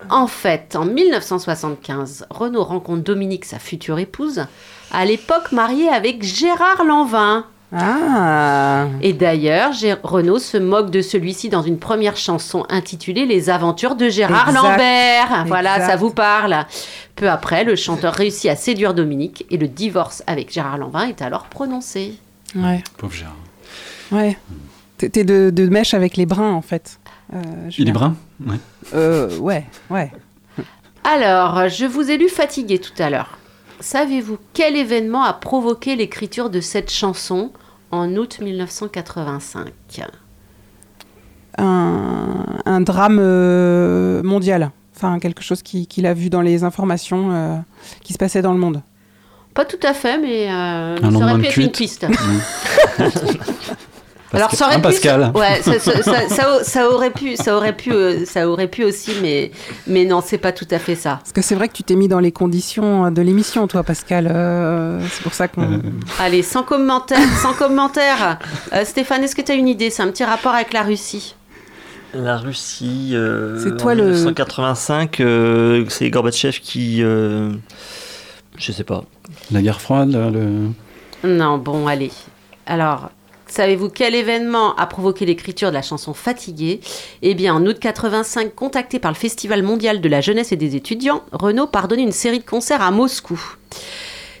[0.09, 4.45] En fait, en 1975, Renaud rencontre Dominique, sa future épouse,
[4.91, 7.45] à l'époque mariée avec Gérard Lanvin.
[7.75, 9.71] Ah Et d'ailleurs,
[10.03, 14.63] Renaud se moque de celui-ci dans une première chanson intitulée Les aventures de Gérard Exact.
[14.63, 15.45] Lambert.
[15.47, 15.91] Voilà, Exact.
[15.91, 16.65] ça vous parle.
[17.15, 21.21] Peu après, le chanteur réussit à séduire Dominique et le divorce avec Gérard Lambert est
[21.21, 22.13] alors prononcé.
[22.55, 23.35] Ouais, Pauvre Gérard.
[24.11, 24.37] ouais.
[24.97, 26.99] T'es de, de mèche avec les brins, en fait.
[27.35, 27.37] Euh,
[27.77, 28.55] Il est brun Ouais.
[28.95, 30.11] Euh, ouais, ouais.
[31.03, 33.37] Alors, je vous ai lu fatigué tout à l'heure.
[33.79, 37.51] Savez-vous quel événement a provoqué l'écriture de cette chanson
[37.91, 39.67] en août 1985
[41.57, 44.71] Un, un drame euh, mondial.
[44.95, 47.57] Enfin, quelque chose qui- qu'il a vu dans les informations euh,
[48.03, 48.81] qui se passait dans le monde.
[49.53, 52.05] Pas tout à fait, mais euh, ça aurait pu être une piste.
[54.33, 57.55] Alors ça aurait hein, pu, Pascal ouais, ça, ça- ça- ça- ça aurait pu, ça
[57.55, 59.51] aurait pu, euh, ça aurait pu aussi, mais
[59.87, 61.17] mais non, c'est pas tout à fait ça.
[61.21, 64.29] Parce que c'est vrai que tu t'es mis dans les conditions de l'émission, toi, Pascal.
[64.29, 65.61] Euh, c'est pour ça qu'on.
[65.63, 65.77] Euh,
[66.19, 68.37] Allez, sans commentaire, sans commentaire.
[68.73, 69.89] Euh, Stéphane, est-ce que tu as une idée?
[69.89, 71.35] C'est un petit rapport avec la Russie.
[72.13, 77.03] La Russie, euh, C'est toi en le- 1985, euh, c'est Gorbatchev qui...
[77.03, 77.51] euh,
[78.57, 79.03] je sais pas.
[79.51, 80.69] La guerre froide, là, le...
[81.23, 82.11] Non, bon, allez.
[82.65, 83.11] Alors,
[83.51, 86.81] savez-vous quel événement a provoqué l'écriture de la chanson Fatigué
[87.21, 90.75] Eh bien, en août 85, contacté par le Festival mondial de la jeunesse et des
[90.75, 93.39] étudiants, Renaud part donner une série de concerts à Moscou.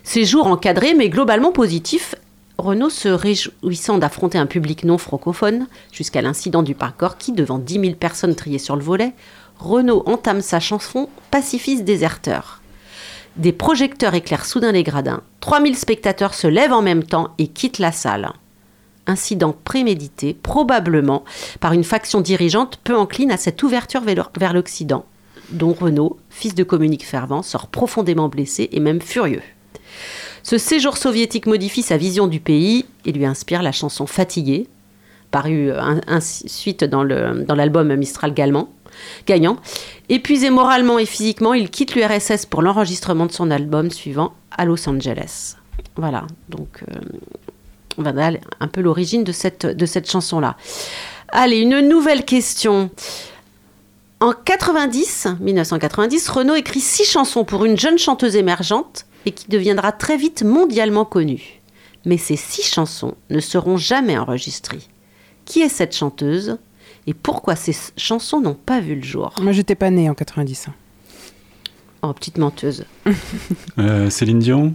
[0.03, 2.15] Séjour encadré, mais globalement positif.
[2.57, 7.79] Renaud se réjouissant d'affronter un public non francophone, jusqu'à l'incident du parc Gorky devant 10
[7.81, 9.13] 000 personnes triées sur le volet,
[9.59, 12.61] Renaud entame sa chanson Pacifiste déserteur.
[13.35, 15.21] Des projecteurs éclairent soudain les gradins.
[15.41, 18.31] 3000 spectateurs se lèvent en même temps et quittent la salle.
[19.07, 21.23] Incident prémédité, probablement
[21.59, 25.05] par une faction dirigeante peu encline à cette ouverture vers l'Occident,
[25.49, 29.41] dont Renaud, fils de communique fervent, sort profondément blessé et même furieux.
[30.43, 34.67] Ce séjour soviétique modifie sa vision du pays et lui inspire la chanson Fatigué,
[35.31, 38.33] parue euh, ensuite dans le- dans l'album Mistral.
[38.33, 39.57] Gagnant.
[40.09, 44.87] Épuisé moralement et physiquement, il quitte l'URSS pour l'enregistrement de son album suivant à Los
[44.89, 45.55] Angeles.
[45.97, 46.99] Voilà, donc euh,
[47.97, 50.55] voilà un peu l'origine de cette, de cette chanson-là.
[51.29, 52.89] Allez, une nouvelle question.
[54.19, 59.91] En 90, 1990, Renaud écrit six chansons pour une jeune chanteuse émergente et qui deviendra
[59.91, 61.61] très vite mondialement connue.
[62.05, 64.81] Mais ces six chansons ne seront jamais enregistrées.
[65.45, 66.57] Qui est cette chanteuse
[67.05, 69.33] et pourquoi ces chansons n'ont pas vu le jour?
[69.41, 70.67] Moi, j'étais pas née en 90.
[72.01, 72.85] Oh, petite menteuse.
[73.79, 74.73] Euh, Céline Dion?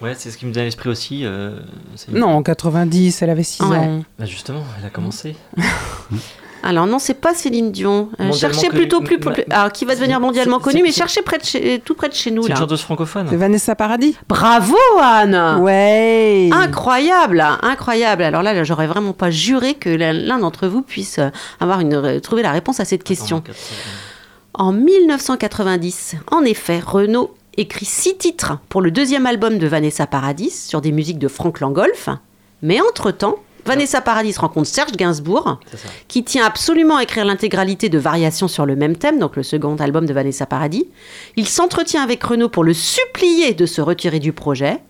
[0.00, 1.24] Ouais, c'est ce qui me vient à l'esprit aussi.
[1.24, 1.58] euh,
[1.94, 3.76] c'est- Non, en 90, elle avait 6 Ouais.
[3.78, 4.02] ans.
[4.18, 5.36] Bah justement, elle a commencé.
[6.66, 8.08] Alors non, c'est pas Céline Dion.
[8.20, 9.18] Euh, cherchez plutôt plus...
[9.50, 12.30] Alors, qui va devenir mondialement connue, mais cherchez près de chez- tout près de chez
[12.30, 13.26] nous, C'est une chanteuse francophone.
[13.28, 18.22] C'est Vanessa Paradis Bravo, Anne Ouais Incroyable, incroyable.
[18.22, 21.28] Alors là, là, j'aurais vraiment pas juré que l'un d'entre vous puisse euh,
[21.60, 23.42] avoir une, euh, trouver la réponse à cette question.
[24.54, 30.50] En 1990, en effet, Renaud écrit six titres pour le deuxième album de Vanessa Paradis
[30.50, 32.08] sur des musiques de Frank Langolf.
[32.62, 35.58] Mais entre-temps, Vanessa Paradis rencontre Serge Gainsbourg,
[36.08, 39.76] qui tient absolument à écrire l'intégralité de Variations sur le même thème, donc le second
[39.76, 40.86] album de Vanessa Paradis.
[41.36, 44.80] Il s'entretient avec Renaud pour le supplier de se retirer du projet.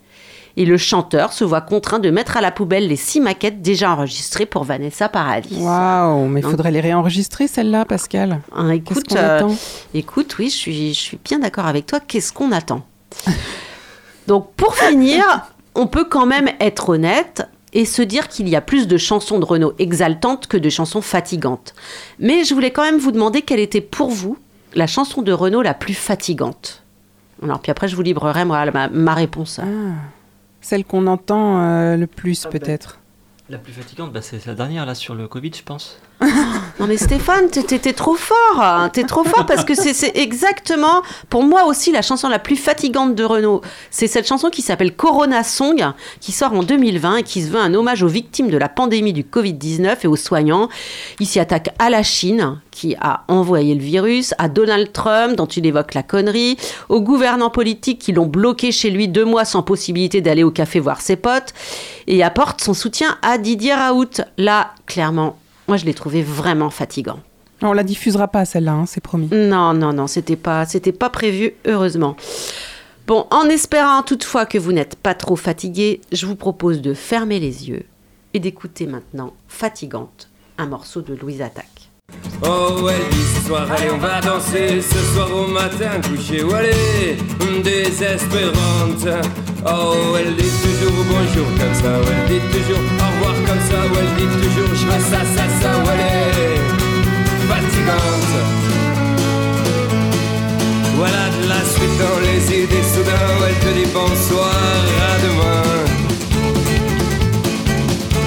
[0.57, 3.91] Et le chanteur se voit contraint de mettre à la poubelle les six maquettes déjà
[3.93, 5.59] enregistrées pour Vanessa Paradis.
[5.61, 8.41] Waouh, mais il faudrait les réenregistrer, celles-là, Pascal?
[8.53, 9.49] Hein, écoute, euh,
[9.95, 11.99] Écoute, oui, je suis, je suis bien d'accord avec toi.
[11.99, 12.87] Qu'est-ce qu'on attend?
[14.29, 15.25] Donc, pour finir,
[15.75, 19.41] on peut quand même être honnête et se dire qu'il y a plus de chansons
[19.41, 21.75] de Renaud exaltantes que de chansons fatigantes.
[22.21, 24.39] Mais je voulais quand même vous demander quelle était pour vous
[24.75, 26.83] la chanson de Renaud la plus fatigante.
[27.43, 29.59] Alors, puis après, je vous livrerai moi ma, ma réponse.
[29.61, 29.65] Ah,
[30.65, 32.99] celle qu'on entend euh, le plus, Ah, peut-être.
[33.51, 36.01] La plus fatigante, bah, c'est la dernière là sur le Covid, je pense.
[36.81, 38.91] Non mais Stéphane, t'es- trop fort, hein.
[38.93, 43.15] t'es trop fort parce que c'est exactement pour moi aussi la chanson la plus fatigante
[43.15, 43.61] de Renaud.
[43.91, 47.61] C'est cette chanson qui s'appelle Corona Song, qui sort en 2020 et qui se veut
[47.61, 50.69] un hommage aux victimes de la pandémie du Covid-19 et aux soignants.
[51.21, 55.47] Il s'y attaque à la Chine, qui a envoyé le virus, à Donald Trump, dont
[55.47, 56.57] il évoque la connerie,
[56.89, 60.81] aux gouvernants politiques qui l'ont bloqué chez lui deux mois sans possibilité d'aller au café
[60.81, 61.55] voir ses potes,
[62.09, 64.21] et apporte son soutien à Didier Raoult.
[64.39, 65.37] Là, clairement,
[65.69, 67.21] moi je l'ai trouvé vraiment fatigant.
[67.63, 69.29] On la diffusera pas, celle-là, hein, c'est promis.
[69.33, 72.17] Non, non, non, c'était pas, c'était pas prévu, heureusement.
[73.07, 77.39] Bon, en espérant toutefois que vous n'êtes pas trop fatigué, je vous propose de fermer
[77.39, 77.85] les yeux
[78.33, 81.74] et d'écouter maintenant Fatigante, un morceau de Louise Attaque.
[82.47, 84.83] Oh elle dit ce soir allez on va danser.
[84.83, 87.17] Ce soir au matin coucher ou allez
[87.63, 89.07] Désespérante.
[89.67, 93.79] Oh elle dit toujours bonjour comme ça ou elle dit toujours au revoir comme ça
[93.91, 96.61] ou elle dit toujours je veux ça ça ça ou elle
[97.49, 98.35] fatigante.
[100.97, 102.87] Voilà de la suite dans les idées.
[102.93, 104.51] Soudain où elle te dit bonsoir
[105.11, 105.63] à demain.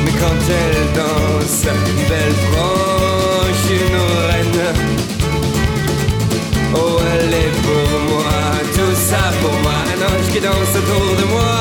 [0.04, 1.63] Mais quand elle danse,
[2.10, 2.87] belle franche,
[3.86, 3.98] une
[4.30, 4.62] reine.
[6.74, 8.38] Oh, elle est pour moi,
[8.76, 11.56] tout ça pour moi, un ange qui danse autour de moi.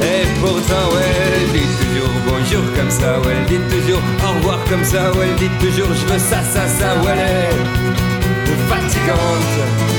[0.00, 5.10] Et pourtant, elle dit toujours bonjour comme ça, elle dit toujours au revoir comme ça,
[5.22, 9.97] elle dit toujours je veux ça, ça, ça, elle est fatigante.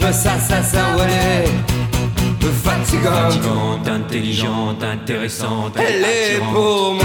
[0.00, 1.68] Je veux ça, ça, ça, ou elle est
[2.64, 3.88] fatigante.
[3.88, 5.76] Intelligente, intéressante.
[5.76, 7.04] Elle est pour moi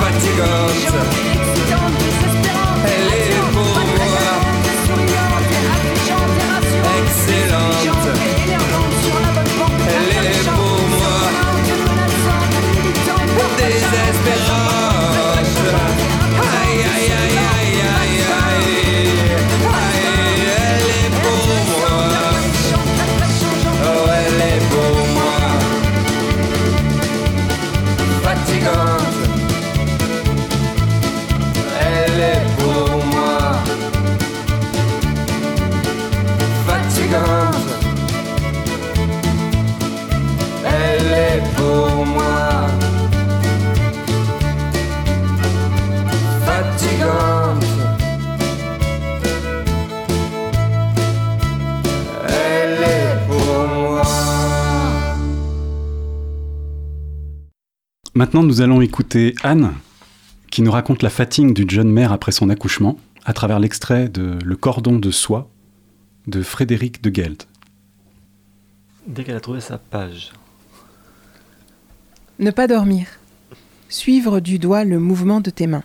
[0.00, 1.33] fatigante.
[58.34, 59.74] Maintenant, nous allons écouter Anne,
[60.50, 64.40] qui nous raconte la fatigue d'une jeune mère après son accouchement, à travers l'extrait de
[64.44, 65.48] Le cordon de soie
[66.26, 67.46] de Frédéric de Gelt.
[69.06, 70.32] Dès qu'elle a trouvé sa page.
[72.40, 73.06] Ne pas dormir.
[73.88, 75.84] Suivre du doigt le mouvement de tes mains.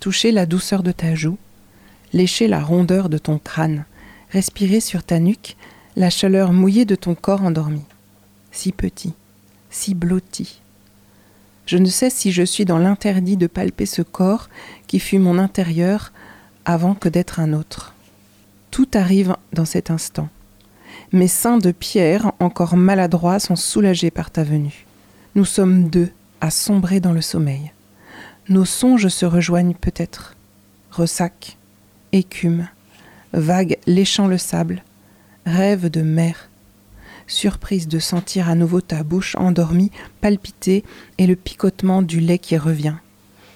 [0.00, 1.38] Toucher la douceur de ta joue.
[2.12, 3.84] Lécher la rondeur de ton crâne.
[4.30, 5.56] Respirer sur ta nuque
[5.94, 7.84] la chaleur mouillée de ton corps endormi.
[8.50, 9.14] Si petit,
[9.70, 10.60] si blotti.
[11.66, 14.48] Je ne sais si je suis dans l'interdit de palper ce corps
[14.86, 16.12] qui fut mon intérieur
[16.64, 17.92] avant que d'être un autre.
[18.70, 20.28] Tout arrive dans cet instant.
[21.12, 24.86] Mes seins de pierre, encore maladroits, sont soulagés par ta venue.
[25.34, 27.72] Nous sommes deux à sombrer dans le sommeil.
[28.48, 30.34] Nos songes se rejoignent peut-être.
[30.92, 31.56] Ressac,
[32.12, 32.68] écume,
[33.32, 34.82] vague léchant le sable,
[35.46, 36.48] rêve de mer.
[37.26, 40.84] Surprise de sentir à nouveau ta bouche endormie palpiter
[41.18, 42.96] et le picotement du lait qui revient,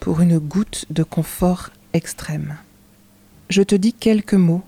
[0.01, 2.57] pour une goutte de confort extrême.
[3.49, 4.63] Je te dis quelques mots.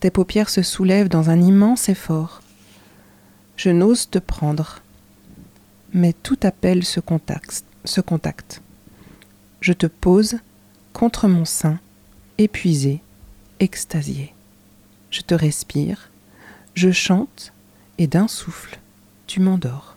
[0.00, 2.42] Tes paupières se soulèvent dans un immense effort.
[3.56, 4.80] Je n'ose te prendre
[5.92, 7.64] mais tout appelle ce contact,
[8.06, 8.62] contact.
[9.60, 10.38] Je te pose
[10.92, 11.78] contre mon sein,
[12.36, 13.00] épuisé,
[13.60, 14.34] extasié.
[15.10, 16.10] Je te respire,
[16.74, 17.52] je chante,
[17.98, 18.78] et d'un souffle,
[19.26, 19.96] tu m'endors.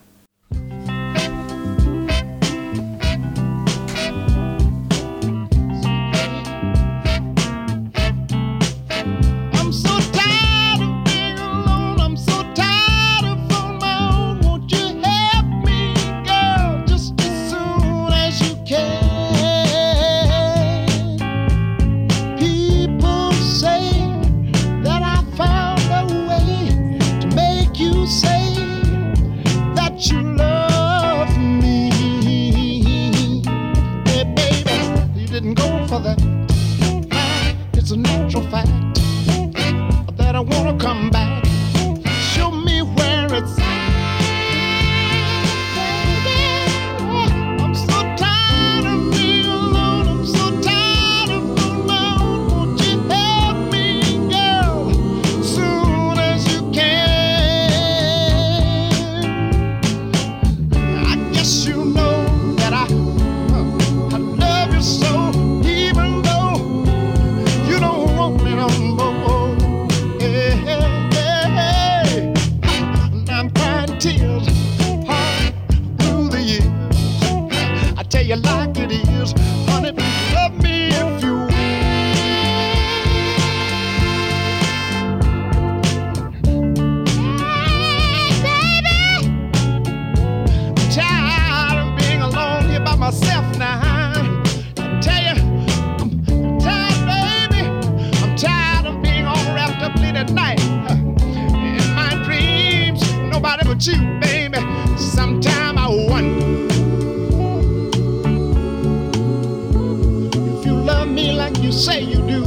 [111.71, 112.41] say you do.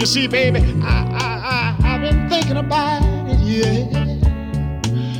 [0.00, 4.06] You see, baby, I, I, I, I've been thinking about it, yeah.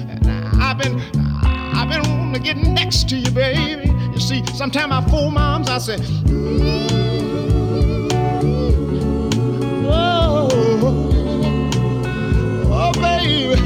[0.09, 1.01] And I, I've been,
[1.75, 3.91] I've been wanting to get next to you, baby.
[4.13, 5.99] You see, sometimes I fool moms, I say,
[9.89, 10.49] oh,
[12.71, 13.66] oh, baby.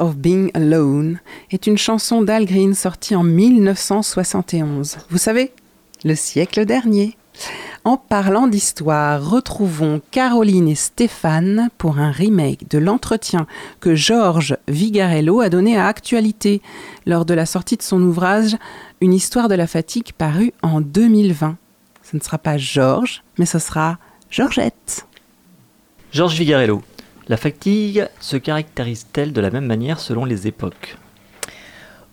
[0.00, 1.20] Of Being Alone
[1.50, 4.98] est une chanson d'Al Green sortie en 1971.
[5.10, 5.52] Vous savez,
[6.04, 7.16] le siècle dernier.
[7.84, 13.46] En parlant d'histoire, retrouvons Caroline et Stéphane pour un remake de l'entretien
[13.78, 16.62] que Georges Vigarello a donné à Actualité
[17.06, 18.56] lors de la sortie de son ouvrage
[19.00, 21.56] Une histoire de la fatigue paru en 2020.
[22.02, 23.98] Ce ne sera pas Georges, mais ce sera
[24.30, 25.06] Georgette.
[26.10, 26.82] Georges Vigarello.
[27.28, 30.96] La fatigue se caractérise-t-elle de la même manière selon les époques?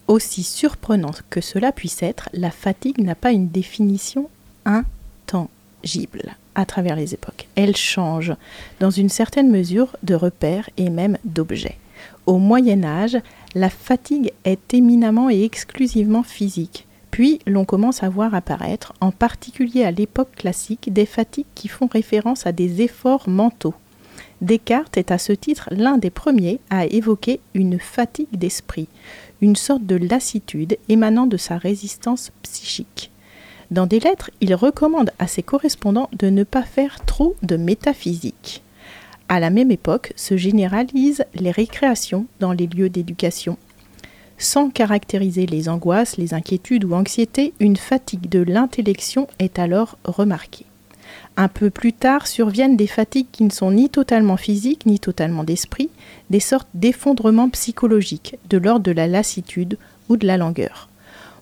[0.07, 4.27] Aussi surprenant que cela puisse être, la fatigue n'a pas une définition
[4.65, 7.47] intangible à travers les époques.
[7.55, 8.33] Elle change
[8.79, 11.77] dans une certaine mesure de repères et même d'objets.
[12.25, 13.17] Au Moyen Âge,
[13.53, 16.87] la fatigue est éminemment et exclusivement physique.
[17.11, 21.85] Puis l'on commence à voir apparaître, en particulier à l'époque classique, des fatigues qui font
[21.85, 23.75] référence à des efforts mentaux.
[24.43, 28.89] Descartes est à ce titre l'un des premiers à évoquer une fatigue d'esprit,
[29.39, 33.09] une sorte de lassitude émanant de sa résistance psychique.
[33.71, 38.63] Dans des lettres, il recommande à ses correspondants de ne pas faire trop de métaphysique.
[39.29, 43.57] À la même époque se généralisent les récréations dans les lieux d'éducation.
[44.37, 50.65] Sans caractériser les angoisses, les inquiétudes ou anxiétés, une fatigue de l'intellection est alors remarquée.
[51.35, 55.43] Un peu plus tard surviennent des fatigues qui ne sont ni totalement physiques ni totalement
[55.43, 55.89] d'esprit,
[56.29, 59.79] des sortes d'effondrements psychologiques, de l'ordre de la lassitude
[60.09, 60.89] ou de la langueur.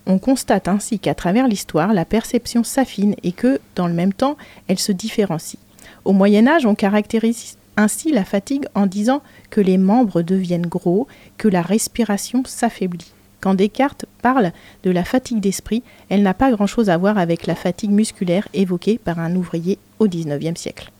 [0.06, 4.36] On constate ainsi qu'à travers l'histoire, la perception s'affine et que, dans le même temps,
[4.66, 5.60] elle se différencie.
[6.04, 11.06] Au Moyen Âge, on caractérise ainsi la fatigue en disant que les membres deviennent gros,
[11.36, 13.12] que la respiration s'affaiblit.
[13.42, 14.52] Quand Descartes parle
[14.84, 18.98] de la fatigue d'esprit, elle n'a pas grand-chose à voir avec la fatigue musculaire évoquée
[18.98, 20.92] par un ouvrier au XIXe siècle.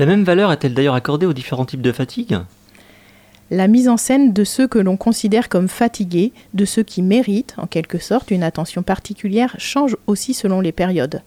[0.00, 2.36] La même valeur est-elle d'ailleurs accordée aux différents types de fatigue?
[3.52, 7.54] La mise en scène de ceux que l'on considère comme fatigués, de ceux qui méritent,
[7.58, 11.22] en quelque sorte, une attention particulière, change aussi selon les périodes.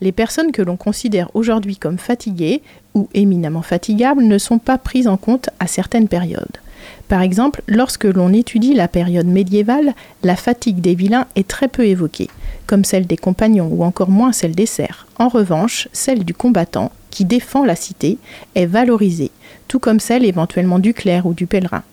[0.00, 2.62] Les personnes que l'on considère aujourd'hui comme fatiguées
[2.94, 6.60] ou éminemment fatigables ne sont pas prises en compte à certaines périodes.
[7.08, 9.94] Par exemple, lorsque l'on étudie la période médiévale,
[10.24, 12.28] la fatigue des vilains est très peu évoquée,
[12.66, 15.06] comme celle des compagnons ou encore moins celle des serfs.
[15.18, 18.18] En revanche, celle du combattant, qui défend la cité,
[18.56, 19.30] est valorisée,
[19.68, 21.84] tout comme celle éventuellement du clerc ou du pèlerin.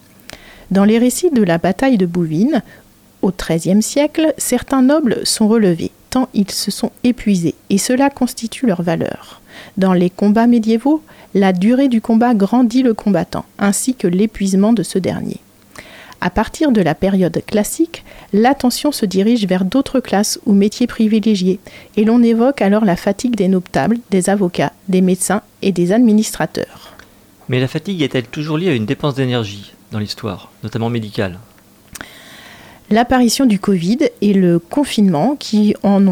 [0.72, 2.64] Dans les récits de la bataille de Bouvines,
[3.22, 8.66] au XIIIe siècle, certains nobles sont relevés, tant ils se sont épuisés, et cela constitue
[8.66, 9.43] leur valeur.
[9.78, 14.84] Dans les combats médiévaux, la durée du combat grandit le combattant, ainsi que l'épuisement de
[14.84, 15.40] ce dernier.
[16.22, 21.60] À partir de la période classique, l'attention se dirige vers d'autres classes ou métiers privilégiés,
[21.98, 26.94] et l'on évoque alors la fatigue des notables, des avocats, des médecins et des administrateurs.
[27.50, 31.40] Mais la fatigue est-elle toujours liée à une dépense d'énergie dans l'histoire, notamment médicale?
[32.94, 36.06] L'apparition du Covid et le confinement qui en,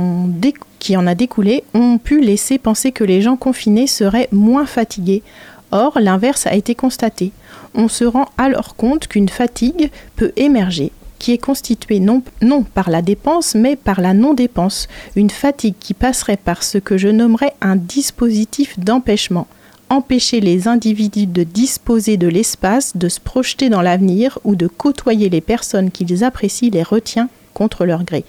[1.05, 5.21] a découlé ont pu laisser penser que les gens confinés seraient moins fatigués.
[5.69, 7.33] Or, l'inverse a été constaté.
[7.75, 12.89] On se rend alors compte qu'une fatigue peut émerger, qui est constituée non, non par
[12.89, 14.87] la dépense, mais par la non-dépense.
[15.15, 19.45] Une fatigue qui passerait par ce que je nommerais un dispositif d'empêchement
[19.91, 25.29] empêcher les individus de disposer de l'espace, de se projeter dans l'avenir ou de côtoyer
[25.29, 28.23] les personnes qu'ils apprécient les retient contre leur gré.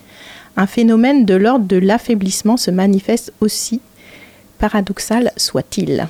[0.56, 3.80] Un phénomène de l'ordre de l'affaiblissement se manifeste aussi,
[4.58, 6.08] paradoxal soit-il.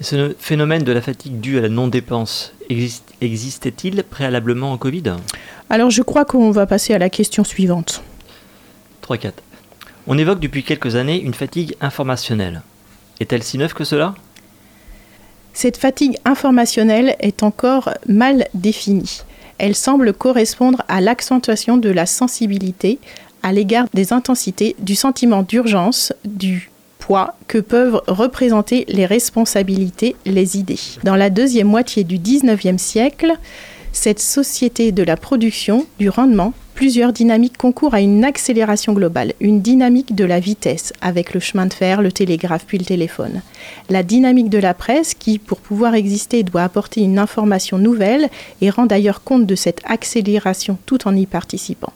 [0.00, 2.54] Ce phénomène de la fatigue due à la non-dépense
[3.20, 5.04] existait-il préalablement au Covid?
[5.68, 8.02] Alors je crois qu'on va passer à la question suivante.
[9.06, 9.32] 3-4.
[10.06, 12.62] On évoque depuis quelques années une fatigue informationnelle.
[13.20, 14.14] Est-elle si neuve que cela?
[15.54, 19.22] Cette fatigue informationnelle est encore mal définie.
[19.58, 22.98] Elle semble correspondre à l'accentuation de la sensibilité,
[23.44, 30.58] à l'égard des intensités du sentiment d'urgence, du poids que peuvent représenter les responsabilités, les
[30.58, 30.80] idées.
[31.04, 33.34] Dans la deuxième moitié du 19e siècle,
[33.92, 39.60] cette société de la production, du rendement, plusieurs dynamiques concourent à une accélération globale, une
[39.60, 43.42] dynamique de la vitesse avec le chemin de fer, le télégraphe puis le téléphone.
[43.88, 48.28] La dynamique de la presse qui, pour pouvoir exister, doit apporter une information nouvelle
[48.60, 51.92] et rend d'ailleurs compte de cette accélération tout en y participant.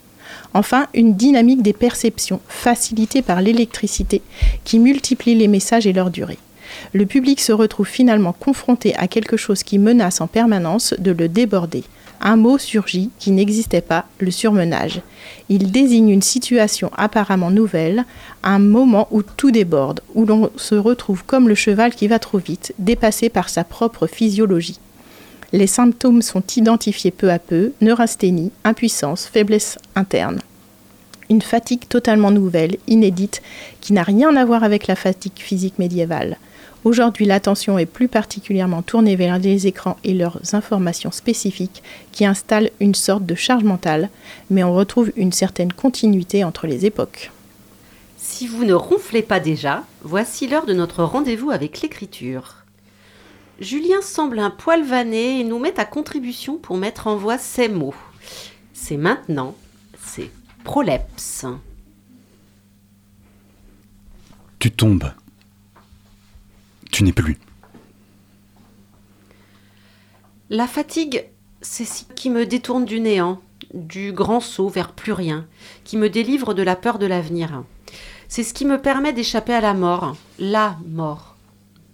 [0.55, 4.23] Enfin, une dynamique des perceptions facilitée par l'électricité
[4.65, 6.39] qui multiplie les messages et leur durée.
[6.93, 11.29] Le public se retrouve finalement confronté à quelque chose qui menace en permanence de le
[11.29, 11.85] déborder.
[12.21, 15.03] Un mot surgit qui n'existait pas, le surmenage.
[15.49, 18.05] Il désigne une situation apparemment nouvelle,
[18.43, 22.39] un moment où tout déborde, où l'on se retrouve comme le cheval qui va trop
[22.39, 24.81] vite, dépassé par sa propre physiologie.
[25.53, 30.41] Les symptômes sont identifiés peu à peu, neurasthénie, impuissance, faiblesse interne.
[31.31, 33.43] Une fatigue totalement nouvelle, inédite,
[33.81, 36.37] qui n'a rien à voir avec la fatigue physique médiévale.
[36.89, 41.83] Aujourd'hui, l'attention est plus particulièrement tournée vers les écrans et leurs informations spécifiques
[42.13, 44.09] qui installent une sorte de charge mentale,
[44.49, 47.31] mais on retrouve une certaine continuité entre les époques.
[48.17, 52.65] Si vous ne ronflez pas déjà, voici l'heure de notre rendez-vous avec l'écriture.
[53.61, 57.69] Julien semble un poil vanné et nous met à contribution pour mettre en voix ces
[57.69, 57.95] mots.
[58.73, 59.55] C'est maintenant,
[60.03, 60.31] c'est
[60.65, 61.45] prolepse.
[64.59, 65.11] Tu tombes.
[66.99, 67.39] Tu plus.
[70.51, 71.29] La fatigue,
[71.61, 73.41] c'est ce qui me détourne du néant,
[73.73, 75.47] du grand saut vers plus rien,
[75.85, 77.63] qui me délivre de la peur de l'avenir.
[78.27, 81.37] C'est ce qui me permet d'échapper à la mort, la mort.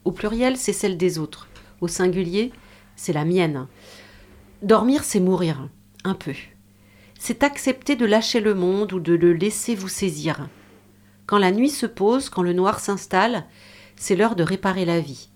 [0.06, 1.48] Au pluriel, c'est celle des autres.
[1.82, 2.50] Au singulier,
[2.96, 3.66] c'est la mienne.
[4.62, 5.68] Dormir, c'est mourir,
[6.04, 6.32] un peu.
[7.18, 10.48] C'est accepter de lâcher le monde ou de le laisser vous saisir.
[11.26, 13.44] Quand la nuit se pose, quand le noir s'installe,
[13.96, 15.28] c'est l'heure de réparer la vie,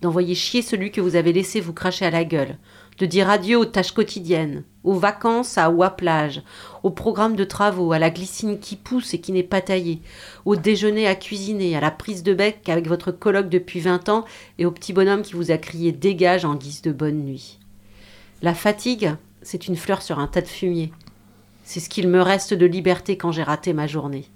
[0.00, 2.58] d'envoyer chier celui que vous avez laissé vous cracher à la gueule,
[2.98, 6.42] de dire adieu aux tâches quotidiennes, aux vacances à ou plage,
[6.82, 10.00] au programme de travaux, à la glycine qui pousse et qui n'est pas taillée,
[10.44, 14.24] au déjeuner à cuisiner, à la prise de bec avec votre colloque depuis vingt ans
[14.58, 17.58] et au petit bonhomme qui vous a crié dégage en guise de bonne nuit.
[18.42, 20.92] La fatigue, c'est une fleur sur un tas de fumier.
[21.64, 24.26] C'est ce qu'il me reste de liberté quand j'ai raté ma journée.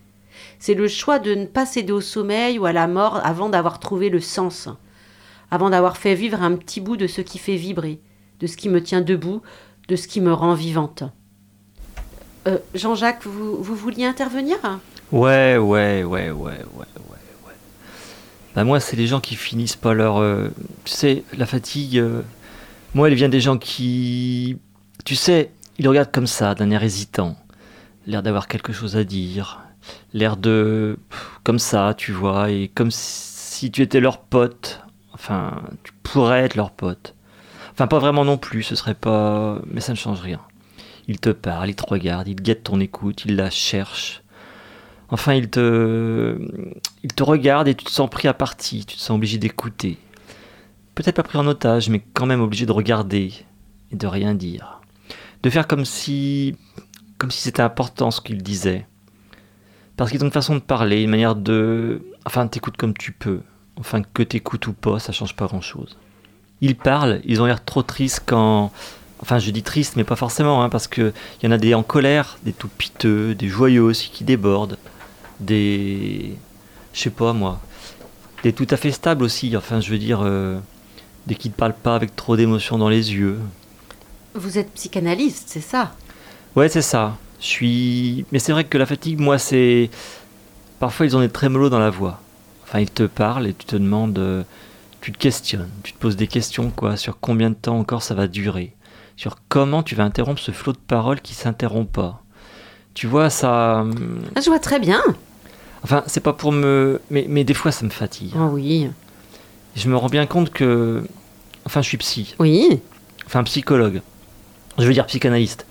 [0.59, 3.79] C'est le choix de ne pas céder au sommeil ou à la mort avant d'avoir
[3.79, 4.69] trouvé le sens,
[5.51, 8.01] avant d'avoir fait vivre un petit bout de ce qui fait vibrer,
[8.41, 9.43] de ce qui me tient debout,
[9.89, 11.05] de ce qui me rend vivante.
[12.47, 14.57] Euh, Jean-Jacques, vous, vouliez intervenir?
[15.13, 16.87] Ouais, ouais, ouais, ouais, ouais, ouais.
[18.55, 20.17] Bah moi, c'est les gens qui finissent pas leur...
[20.17, 20.49] euh,
[20.85, 21.99] tu sais, la fatigue...
[21.99, 22.23] euh,
[22.95, 24.57] moi, elle vient des gens qui...
[25.05, 27.37] Tu sais, ils regardent comme ça, d'un air hésitant.
[28.07, 29.61] L'air d'avoir quelque chose à dire.
[30.13, 30.99] L'air de...
[31.45, 34.83] Comme ça, tu vois, et comme si tu étais leur pote.
[35.13, 37.15] Enfin, tu pourrais être leur pote.
[37.73, 39.61] Enfin, pas vraiment non plus, ce serait pas...
[39.67, 40.41] Mais ça ne change rien.
[41.09, 44.23] Ils te parlent, ils te regardent, ils guettent ton écoute, ils la cherchent.
[45.09, 46.37] Enfin, ils te,
[47.05, 49.99] ils te regardent et tu te sens pris à partie, tu te sens obligé d'écouter.
[50.97, 53.33] Peut-être pas pris en otage, mais quand même obligé de regarder
[53.93, 54.81] et de rien dire.
[55.43, 56.57] De faire comme si,
[57.19, 58.87] comme si c'était important ce qu'ils disaient.
[59.97, 62.03] Parce qu'ils ont une façon de parler, une manière de...
[62.25, 63.41] Enfin, t'écoutes comme tu peux.
[63.79, 65.97] Enfin, que t'écoutes ou pas, ça change pas grand-chose.
[66.61, 68.73] Ils parlent, ils ont l'air trop tristes quand...
[69.21, 71.83] Enfin, je dis triste, mais pas forcément, hein, parce qu'il y en a des en
[71.83, 74.79] colère, des tout piteux, des joyeux aussi qui débordent,
[75.41, 76.37] des...
[76.93, 77.61] Je sais pas, moi.
[78.43, 80.21] Des tout à fait stables aussi, enfin, je veux dire...
[80.23, 80.59] euh,
[81.27, 83.39] des qui ne parlent pas avec trop d'émotion dans les yeux.
[84.35, 85.95] Vous êtes psychanalyste, c'est ça?
[86.55, 87.17] Ouais, c'est ça.
[87.41, 88.25] Je suis.
[88.33, 89.91] Mais c'est vrai que la fatigue, moi, c'est.
[90.79, 92.21] Parfois, ils ont des trémolos dans la voix.
[92.65, 94.19] Enfin, ils te parlent et tu te demandes.
[94.19, 94.43] euh,
[95.01, 95.69] Tu te questionnes.
[95.83, 98.73] Tu te poses des questions, quoi, sur combien de temps encore ça va durer.
[99.17, 102.23] Sur comment tu vas interrompre ce flot de paroles qui s'interrompt pas.
[102.95, 103.85] Tu vois, ça.
[104.35, 105.01] Ah, Je vois très bien.
[105.83, 107.01] Enfin, c'est pas pour me.
[107.11, 108.33] Mais, mais des fois, ça me fatigue.
[108.37, 108.89] Ah oui.
[109.77, 111.05] Je me rends bien compte que.
[111.67, 112.35] Enfin, je suis psy.
[112.39, 112.81] Oui.
[113.27, 114.01] Enfin, psychologue.
[114.79, 115.67] Je veux dire psychanalyste.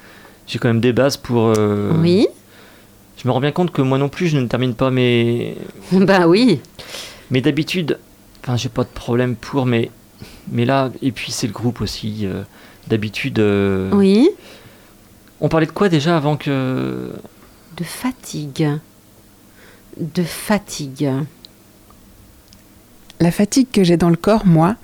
[0.47, 1.53] J'ai quand même des bases pour.
[1.57, 2.27] euh, Oui.
[3.17, 5.55] Je me rends bien compte que moi non plus, je ne termine pas mes.
[5.91, 6.61] Bah oui.
[7.31, 7.97] Mais d'habitude,
[8.43, 9.89] enfin, j'ai pas de problème pour, mais,
[10.51, 12.21] mais là, et puis c'est le groupe aussi.
[12.25, 12.43] euh,
[12.87, 13.39] d'habitude.
[13.39, 14.29] euh, Oui.
[15.41, 17.11] On parlait de quoi déjà avant que.
[17.77, 18.69] De fatigue.
[19.97, 21.09] De fatigue.
[23.19, 24.75] La fatigue que j'ai dans le corps, moi,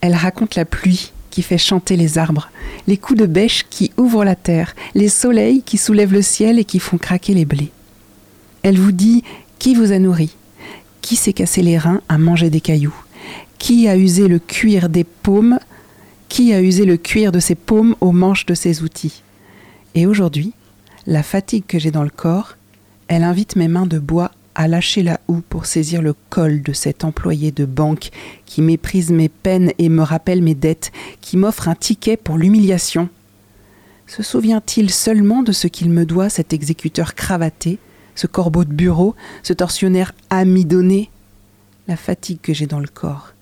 [0.00, 2.50] elle raconte la pluie qui fait chanter les arbres,
[2.86, 6.64] les coups de bêche qui ouvrent la terre, les soleils qui soulèvent le ciel et
[6.64, 7.72] qui font craquer les blés.
[8.62, 9.24] Elle vous dit
[9.58, 10.36] qui vous a nourri,
[11.00, 12.94] qui s'est cassé les reins à manger des cailloux,
[13.58, 15.58] qui a usé le cuir des paumes,
[16.28, 19.22] qui a usé le cuir de ses paumes aux manches de ses outils?
[19.94, 20.52] Et aujourd'hui,
[21.06, 22.56] la fatigue que j'ai dans le corps,
[23.08, 26.72] elle invite mes mains de bois à lâcher la houe pour saisir le col de
[26.72, 28.10] cet employé de banque
[28.46, 33.08] qui méprise mes peines et me rappelle mes dettes, qui m'offre un ticket pour l'humiliation.
[34.06, 37.78] Se souvient-il seulement de ce qu'il me doit, cet exécuteur cravaté,
[38.14, 41.10] ce corbeau de bureau, ce tortionnaire amidonné?
[41.88, 43.32] La fatigue que j'ai dans le corps.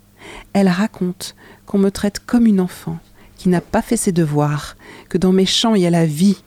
[0.52, 1.34] Elle raconte
[1.66, 2.98] qu'on me traite comme une enfant,
[3.36, 4.76] qui n'a pas fait ses devoirs,
[5.08, 6.42] que dans mes champs il y a la vie,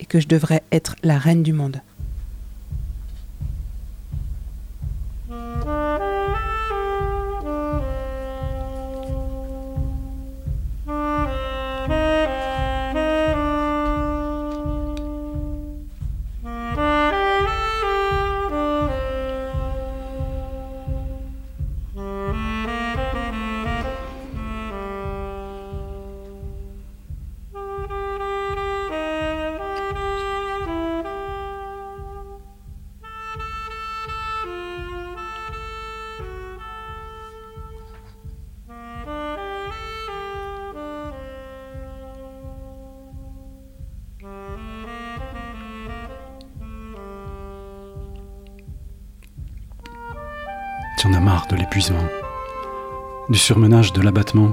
[0.00, 1.80] et que je devrais être la reine du monde.
[51.16, 52.04] As marre de l'épuisement,
[53.30, 54.52] du surmenage de l'abattement,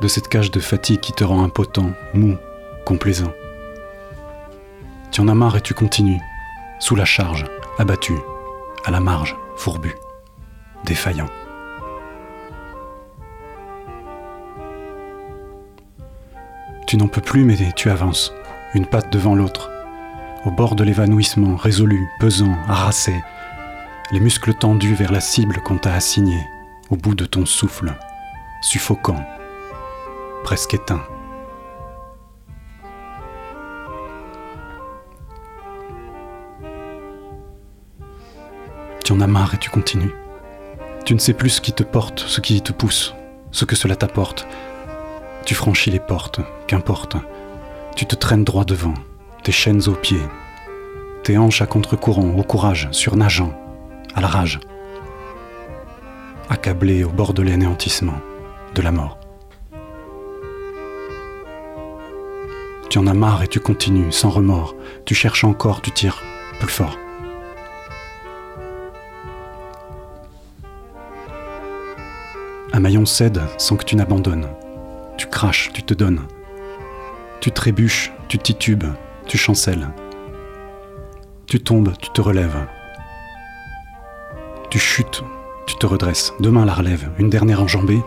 [0.00, 2.36] de cette cage de fatigue qui te rend impotent, mou,
[2.86, 3.32] complaisant.
[5.10, 6.20] Tu en as marre et tu continues,
[6.78, 7.46] sous la charge,
[7.78, 8.14] abattu,
[8.84, 9.96] à la marge, fourbu,
[10.84, 11.28] défaillant.
[16.86, 18.32] Tu n'en peux plus, mais tu avances,
[18.72, 19.68] une patte devant l'autre,
[20.44, 23.20] au bord de l'évanouissement, résolu, pesant, harassé,
[24.14, 26.46] les muscles tendus vers la cible qu'on t'a assignée,
[26.88, 27.96] au bout de ton souffle,
[28.62, 29.20] suffocant,
[30.44, 31.02] presque éteint.
[39.04, 40.14] Tu en as marre et tu continues.
[41.04, 43.16] Tu ne sais plus ce qui te porte, ce qui te pousse,
[43.50, 44.46] ce que cela t'apporte.
[45.44, 46.38] Tu franchis les portes,
[46.68, 47.16] qu'importe.
[47.96, 48.94] Tu te traînes droit devant,
[49.42, 50.22] tes chaînes aux pieds,
[51.24, 53.52] tes hanches à contre-courant, au courage, surnageant,
[54.14, 54.60] à la rage,
[56.48, 58.20] accablé au bord de l'anéantissement,
[58.74, 59.18] de la mort.
[62.90, 64.76] Tu en as marre et tu continues, sans remords.
[65.04, 66.22] Tu cherches encore, tu tires
[66.60, 66.96] plus fort.
[72.72, 74.48] Un maillon cède sans que tu n'abandonnes.
[75.16, 76.22] Tu craches, tu te donnes.
[77.40, 78.84] Tu trébuches, tu titubes,
[79.26, 79.88] tu chancelles.
[81.46, 82.66] Tu tombes, tu te relèves.
[84.74, 85.22] Tu chutes,
[85.66, 86.34] tu te redresses.
[86.40, 88.02] Demain la relève, une dernière enjambée.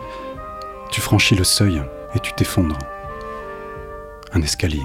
[0.90, 1.82] Tu franchis le seuil
[2.14, 2.76] et tu t'effondres.
[4.34, 4.82] Un escalier.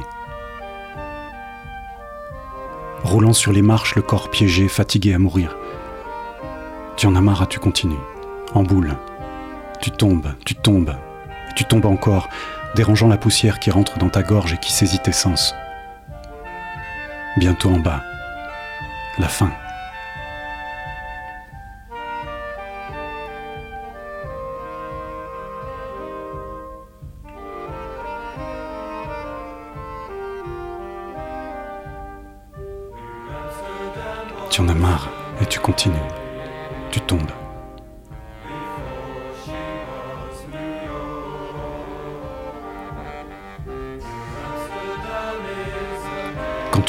[3.03, 5.57] Roulant sur les marches, le corps piégé, fatigué à mourir.
[6.95, 7.99] Tu en as marre, tu continues.
[8.53, 8.95] En boule.
[9.81, 10.95] Tu tombes, tu tombes,
[11.57, 12.29] tu tombes encore,
[12.75, 15.53] dérangeant la poussière qui rentre dans ta gorge et qui saisit tes sens.
[17.35, 18.03] Bientôt en bas.
[19.19, 19.51] La fin.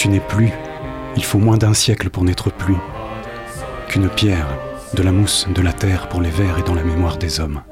[0.05, 0.51] Tu n'es plus,
[1.17, 2.77] il faut moins d'un siècle pour n'être plus
[3.89, 4.47] qu'une pierre,
[4.93, 7.63] de la mousse, de la terre pour les vers et dans la mémoire des hommes.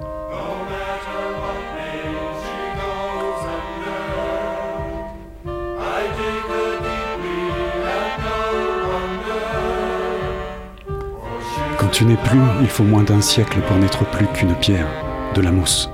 [11.76, 14.88] Quand tu n'es plus, il faut moins d'un siècle pour n'être plus qu'une pierre,
[15.34, 15.90] de la mousse,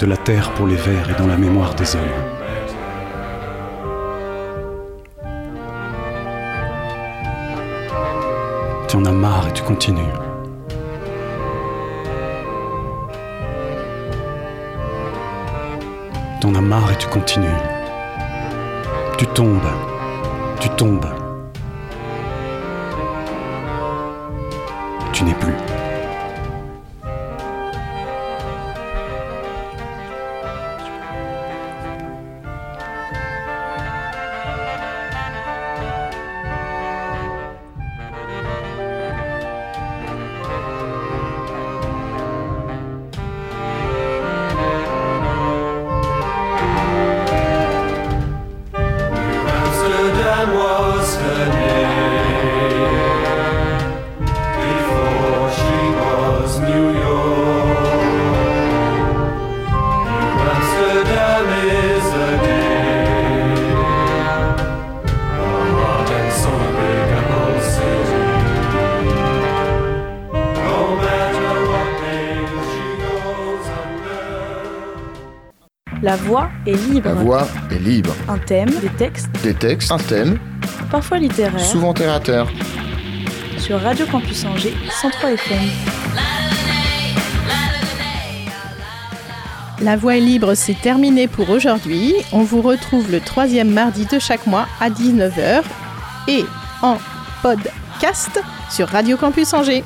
[0.00, 2.41] de la terre pour les vers et dans la mémoire des hommes.
[8.92, 10.02] Tu en as marre et tu continues.
[16.38, 17.48] Tu en as marre et tu continues.
[19.16, 19.62] Tu tombes.
[20.60, 21.06] Tu tombes.
[25.14, 25.71] Tu n'es plus.
[76.12, 77.08] La voix est libre.
[77.08, 78.14] La voix est libre.
[78.28, 80.38] Un thème, des textes, Des textes, un thème,
[80.90, 82.48] parfois littéraires, souvent terre à terre.
[83.56, 85.58] sur Radio Campus Angers 103 FM.
[89.80, 92.12] La voix est libre, c'est terminé pour aujourd'hui.
[92.32, 95.62] On vous retrouve le troisième mardi de chaque mois à 19h
[96.28, 96.44] et
[96.82, 96.98] en
[97.40, 98.38] podcast
[98.68, 99.82] sur Radio Campus Angers.